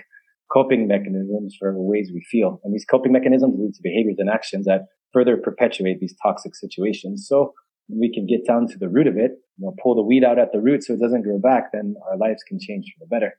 [0.51, 2.59] coping mechanisms for the ways we feel.
[2.63, 7.27] And these coping mechanisms lead to behaviors and actions that further perpetuate these toxic situations.
[7.27, 7.53] So
[7.89, 10.39] we can get down to the root of it, you know, pull the weed out
[10.39, 13.09] at the root so it doesn't grow back, then our lives can change for the
[13.09, 13.33] better.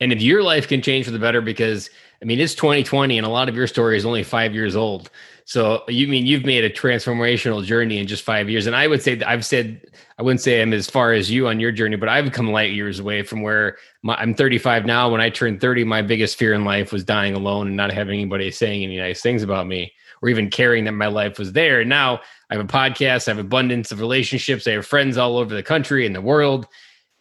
[0.00, 1.90] And if your life can change for the better, because
[2.22, 5.10] I mean, it's 2020 and a lot of your story is only five years old.
[5.44, 8.66] So you mean you've made a transformational journey in just five years.
[8.66, 9.80] And I would say that I've said,
[10.18, 12.72] I wouldn't say I'm as far as you on your journey, but I've come light
[12.72, 15.10] years away from where my, I'm 35 now.
[15.10, 18.20] When I turned 30, my biggest fear in life was dying alone and not having
[18.20, 21.80] anybody saying any nice things about me or even caring that my life was there.
[21.80, 22.20] And now
[22.50, 25.62] I have a podcast, I have abundance of relationships, I have friends all over the
[25.62, 26.66] country and the world,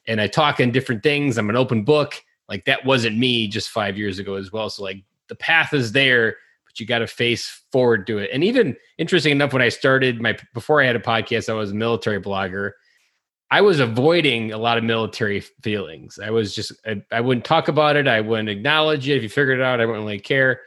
[0.07, 1.37] and I talk in different things.
[1.37, 2.23] I'm an open book.
[2.49, 4.69] Like that wasn't me just five years ago as well.
[4.69, 8.29] So like the path is there, but you got to face forward to it.
[8.33, 11.71] And even interesting enough, when I started my before I had a podcast, I was
[11.71, 12.71] a military blogger.
[13.49, 16.19] I was avoiding a lot of military feelings.
[16.21, 18.07] I was just I, I wouldn't talk about it.
[18.07, 19.17] I wouldn't acknowledge it.
[19.17, 20.61] If you figured it out, I wouldn't really care.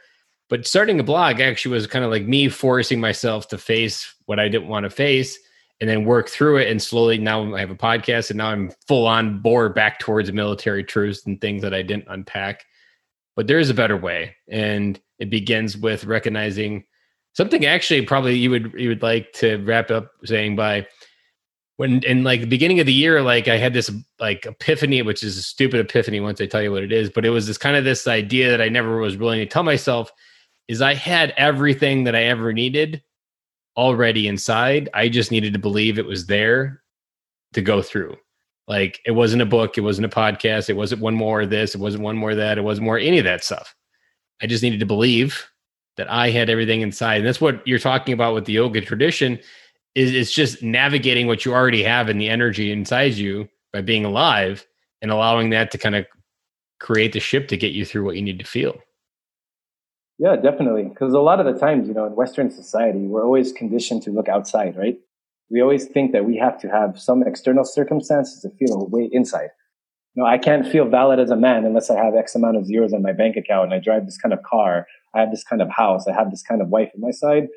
[0.49, 4.39] But starting a blog actually was kind of like me forcing myself to face what
[4.39, 5.39] I didn't want to face
[5.81, 6.69] and then work through it.
[6.69, 10.31] And slowly now I have a podcast and now I'm full on bore back towards
[10.31, 12.63] military truths and things that I didn't unpack.
[13.35, 14.35] But there is a better way.
[14.47, 16.85] And it begins with recognizing
[17.33, 20.85] something actually probably you would you would like to wrap up saying by
[21.77, 25.23] when in like the beginning of the year, like I had this like epiphany, which
[25.23, 27.57] is a stupid epiphany once I tell you what it is, but it was this
[27.57, 30.11] kind of this idea that I never was willing to tell myself
[30.67, 33.01] is I had everything that I ever needed
[33.77, 34.89] already inside.
[34.93, 36.81] I just needed to believe it was there
[37.53, 38.15] to go through.
[38.67, 41.75] Like it wasn't a book, it wasn't a podcast, it wasn't one more of this,
[41.75, 43.75] it wasn't one more that, it wasn't more any of that stuff.
[44.41, 45.45] I just needed to believe
[45.97, 47.17] that I had everything inside.
[47.17, 49.39] And that's what you're talking about with the yoga tradition
[49.93, 54.05] is it's just navigating what you already have in the energy inside you by being
[54.05, 54.65] alive
[55.01, 56.05] and allowing that to kind of
[56.79, 58.77] create the ship to get you through what you need to feel.
[60.21, 60.83] Yeah, definitely.
[60.83, 64.11] Because a lot of the times, you know, in Western society, we're always conditioned to
[64.11, 64.99] look outside, right?
[65.49, 69.09] We always think that we have to have some external circumstances to feel a way
[69.11, 69.49] inside.
[70.13, 72.67] You know, I can't feel valid as a man unless I have X amount of
[72.67, 74.85] zeros on my bank account and I drive this kind of car.
[75.15, 76.05] I have this kind of house.
[76.07, 77.47] I have this kind of wife on my side.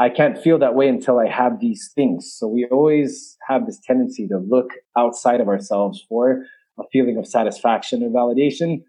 [0.00, 2.34] I can't feel that way until I have these things.
[2.34, 6.44] So we always have this tendency to look outside of ourselves for
[6.78, 8.84] a feeling of satisfaction or validation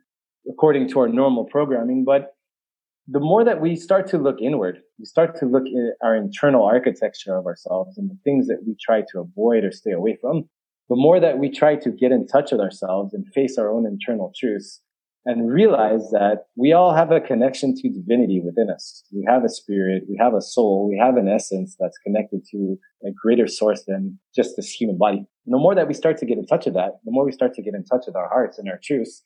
[0.50, 2.06] according to our normal programming.
[2.06, 2.37] But
[3.08, 6.66] the more that we start to look inward, we start to look at our internal
[6.66, 10.50] architecture of ourselves and the things that we try to avoid or stay away from,
[10.90, 13.86] the more that we try to get in touch with ourselves and face our own
[13.86, 14.82] internal truths
[15.26, 19.04] and realize that we all have a connection to divinity within us.
[19.14, 22.78] We have a spirit, we have a soul, we have an essence that's connected to
[23.06, 25.26] a greater source than just this human body.
[25.46, 27.32] And the more that we start to get in touch with that, the more we
[27.32, 29.24] start to get in touch with our hearts and our truths,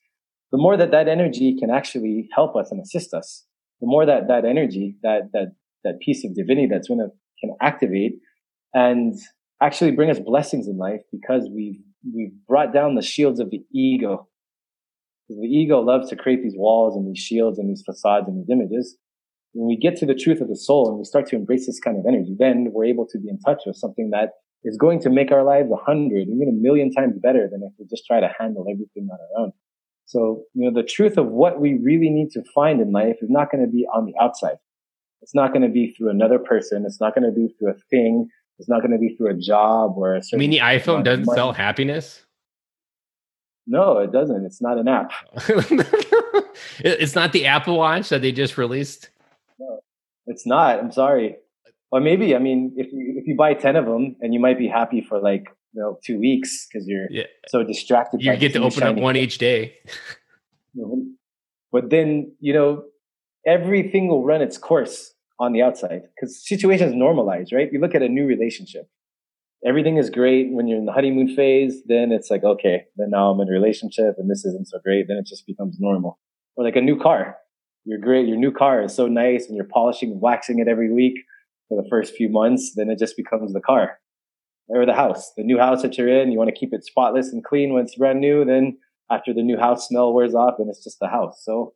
[0.52, 3.46] the more that that energy can actually help us and assist us
[3.82, 5.54] the more that that energy, that that
[5.84, 7.10] that piece of divinity that's going to
[7.40, 8.14] can activate
[8.74, 9.18] and
[9.62, 11.82] actually bring us blessings in life because we've
[12.14, 14.28] we've brought down the shields of the ego.
[15.30, 18.50] The ego loves to create these walls and these shields and these facades and these
[18.50, 18.98] images.
[19.54, 21.80] When we get to the truth of the soul and we start to embrace this
[21.80, 24.32] kind of energy, then we're able to be in touch with something that
[24.64, 27.74] is going to make our lives a hundred, even a million times better than if
[27.80, 29.52] we just try to handle everything on our own.
[30.12, 33.30] So, you know, the truth of what we really need to find in life is
[33.30, 34.58] not going to be on the outside.
[35.22, 36.84] It's not going to be through another person.
[36.86, 38.28] It's not going to be through a thing.
[38.60, 41.28] It's not going to be through a job or a I mean, the iPhone doesn't
[41.28, 41.38] money.
[41.38, 42.26] sell happiness?
[43.66, 44.46] No, it doesn't.
[44.46, 45.14] It's not an app.
[46.80, 49.12] it's not the Apple Watch that they just released.
[49.60, 49.80] No,
[50.28, 50.80] it's not.
[50.80, 51.38] I'm sorry.
[51.90, 54.58] Or maybe, I mean, if you, if you buy 10 of them and you might
[54.58, 57.24] be happy for like you know two weeks because you're yeah.
[57.48, 58.22] so distracted.
[58.22, 59.78] You get to open up one each day.
[60.78, 61.16] Mhm.
[61.72, 62.86] but then you know
[63.46, 67.72] everything will run its course on the outside because situations normalize, right?
[67.72, 68.88] You look at a new relationship.
[69.66, 71.82] Everything is great when you're in the honeymoon phase.
[71.86, 75.08] Then it's like, okay, then now I'm in a relationship and this isn't so great.
[75.08, 76.20] Then it just becomes normal.
[76.56, 77.38] Or like a new car.
[77.86, 78.28] You're great.
[78.28, 81.20] Your new car is so nice and you're polishing and waxing it every week
[81.68, 82.74] for the first few months.
[82.76, 83.98] Then it just becomes the car
[84.74, 86.32] or the house, the new house that you're in.
[86.32, 88.46] You want to keep it spotless and clean when it's brand new.
[88.46, 88.78] Then
[89.12, 91.42] after the new house smell wears off, and it's just the house.
[91.44, 91.74] So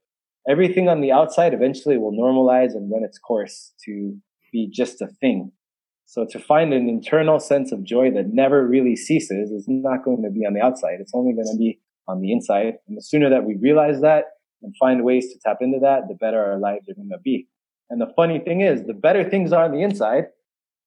[0.47, 4.15] everything on the outside eventually will normalize and run its course to
[4.51, 5.51] be just a thing.
[6.05, 10.23] So to find an internal sense of joy that never really ceases is not going
[10.23, 10.97] to be on the outside.
[10.99, 12.75] It's only going to be on the inside.
[12.87, 14.25] And the sooner that we realize that
[14.61, 17.47] and find ways to tap into that, the better our lives are going to be.
[17.89, 20.25] And the funny thing is, the better things are on the inside,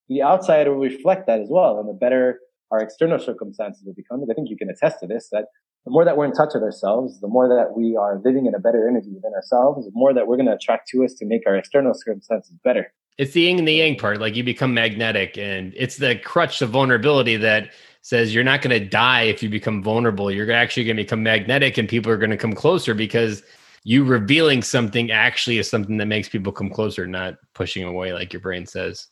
[0.09, 1.78] the outside will reflect that as well.
[1.78, 2.40] And the better
[2.70, 5.46] our external circumstances will become, I think you can attest to this, that
[5.84, 8.54] the more that we're in touch with ourselves, the more that we are living in
[8.54, 11.24] a better energy within ourselves, the more that we're going to attract to us to
[11.24, 12.92] make our external circumstances better.
[13.16, 14.20] It's the yin and the yang part.
[14.20, 17.70] Like you become magnetic, and it's the crutch of vulnerability that
[18.02, 20.30] says you're not going to die if you become vulnerable.
[20.30, 23.42] You're actually going to become magnetic and people are going to come closer because
[23.84, 28.32] you revealing something actually is something that makes people come closer, not pushing away like
[28.32, 29.09] your brain says.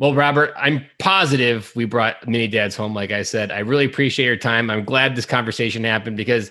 [0.00, 2.94] Well, Robert, I'm positive we brought mini dads home.
[2.94, 4.70] Like I said, I really appreciate your time.
[4.70, 6.50] I'm glad this conversation happened because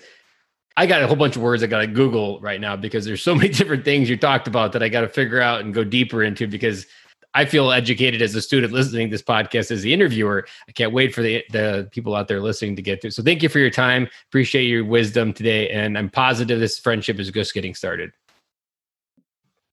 [0.76, 3.22] I got a whole bunch of words I got to Google right now because there's
[3.22, 5.82] so many different things you talked about that I got to figure out and go
[5.82, 6.86] deeper into because
[7.34, 10.46] I feel educated as a student listening to this podcast as the interviewer.
[10.68, 13.10] I can't wait for the the people out there listening to get through.
[13.10, 14.08] So thank you for your time.
[14.28, 18.12] Appreciate your wisdom today, and I'm positive this friendship is just getting started.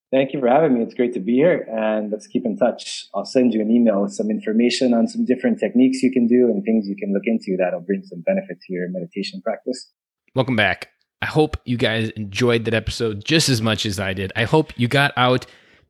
[0.10, 0.84] Thank you for having me.
[0.84, 3.08] It's great to be here, and let's keep in touch.
[3.14, 6.46] I'll send you an email with some information on some different techniques you can do
[6.46, 9.92] and things you can look into that'll bring some benefit to your meditation practice.
[10.34, 10.92] Welcome back.
[11.22, 14.32] I hope you guys enjoyed that episode just as much as I did.
[14.36, 15.46] I hope you got out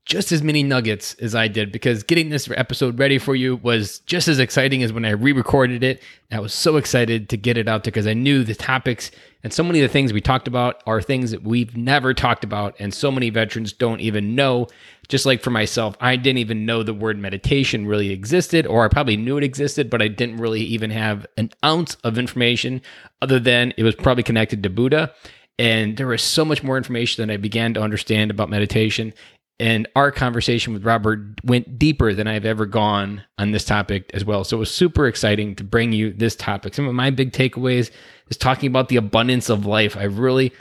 [0.08, 4.00] just as many nuggets as I did because getting this episode ready for you was
[4.00, 6.02] just as exciting as when I re recorded it.
[6.32, 9.12] I was so excited to get it out there because I knew the topics
[9.48, 12.44] and so many of the things we talked about are things that we've never talked
[12.44, 14.68] about, and so many veterans don't even know.
[15.08, 18.90] Just like for myself, I didn't even know the word meditation really existed, or I
[18.90, 22.82] probably knew it existed, but I didn't really even have an ounce of information
[23.22, 25.14] other than it was probably connected to Buddha.
[25.60, 29.14] And there was so much more information that I began to understand about meditation.
[29.60, 34.24] And our conversation with Robert went deeper than I've ever gone on this topic as
[34.24, 34.44] well.
[34.44, 36.76] So it was super exciting to bring you this topic.
[36.76, 37.90] Some of my big takeaways
[38.30, 39.98] is talking about the abundance of life.
[39.98, 40.54] I really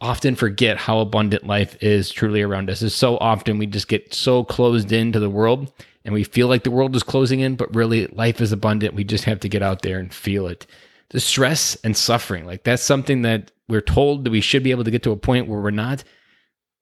[0.00, 2.82] often forget how abundant life is truly around us.
[2.82, 5.72] Is so often we just get so closed into the world
[6.04, 8.94] and we feel like the world is closing in, but really life is abundant.
[8.94, 10.66] We just have to get out there and feel it.
[11.10, 14.82] The stress and suffering, like that's something that we're told that we should be able
[14.82, 16.02] to get to a point where we're not.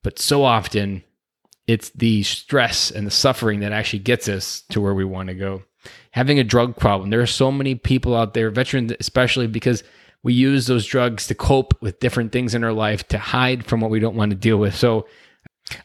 [0.03, 1.05] But so often
[1.71, 5.37] it's the stress and the suffering that actually gets us to where we want to
[5.37, 5.63] go.
[6.11, 9.85] Having a drug problem, there are so many people out there, veterans especially, because
[10.25, 13.81] we use those drugs to cope with different things in our life to hide from
[13.81, 14.75] what we don't want to deal with.
[14.75, 15.07] So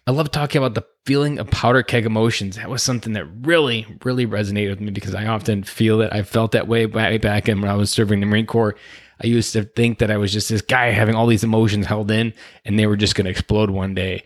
[0.07, 2.55] I love talking about the feeling of powder keg emotions.
[2.55, 6.23] That was something that really, really resonated with me because I often feel that I
[6.23, 8.75] felt that way way back in when I was serving the Marine Corps.
[9.23, 12.09] I used to think that I was just this guy having all these emotions held
[12.09, 12.33] in
[12.65, 14.23] and they were just going to explode one day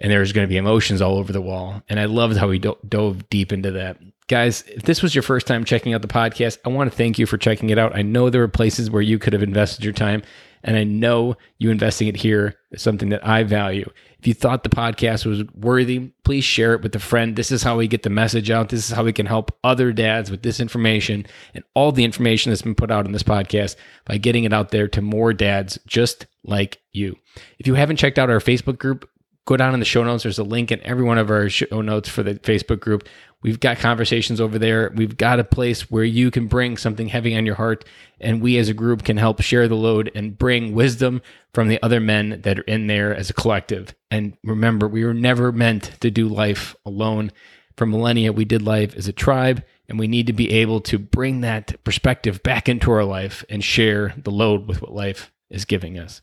[0.00, 1.82] and there's going to be emotions all over the wall.
[1.88, 3.98] And I loved how we do- dove deep into that.
[4.28, 7.18] Guys, if this was your first time checking out the podcast, I want to thank
[7.18, 7.96] you for checking it out.
[7.96, 10.22] I know there were places where you could have invested your time,
[10.62, 13.90] and I know you investing it here is something that I value.
[14.20, 17.34] If you thought the podcast was worthy, please share it with a friend.
[17.34, 18.68] This is how we get the message out.
[18.68, 22.50] This is how we can help other dads with this information and all the information
[22.50, 25.78] that's been put out in this podcast by getting it out there to more dads
[25.86, 27.16] just like you.
[27.58, 29.08] If you haven't checked out our Facebook group,
[29.46, 30.22] go down in the show notes.
[30.22, 33.08] There's a link in every one of our show notes for the Facebook group.
[33.42, 34.92] We've got conversations over there.
[34.94, 37.86] We've got a place where you can bring something heavy on your heart,
[38.20, 41.22] and we as a group can help share the load and bring wisdom
[41.54, 43.94] from the other men that are in there as a collective.
[44.10, 47.32] And remember, we were never meant to do life alone.
[47.76, 50.98] For millennia, we did life as a tribe, and we need to be able to
[50.98, 55.64] bring that perspective back into our life and share the load with what life is
[55.64, 56.20] giving us.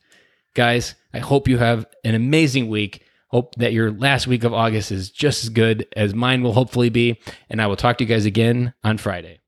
[0.54, 3.04] Guys, I hope you have an amazing week.
[3.30, 6.90] Hope that your last week of August is just as good as mine will hopefully
[6.90, 7.20] be.
[7.50, 9.40] And I will talk to you guys again on Friday.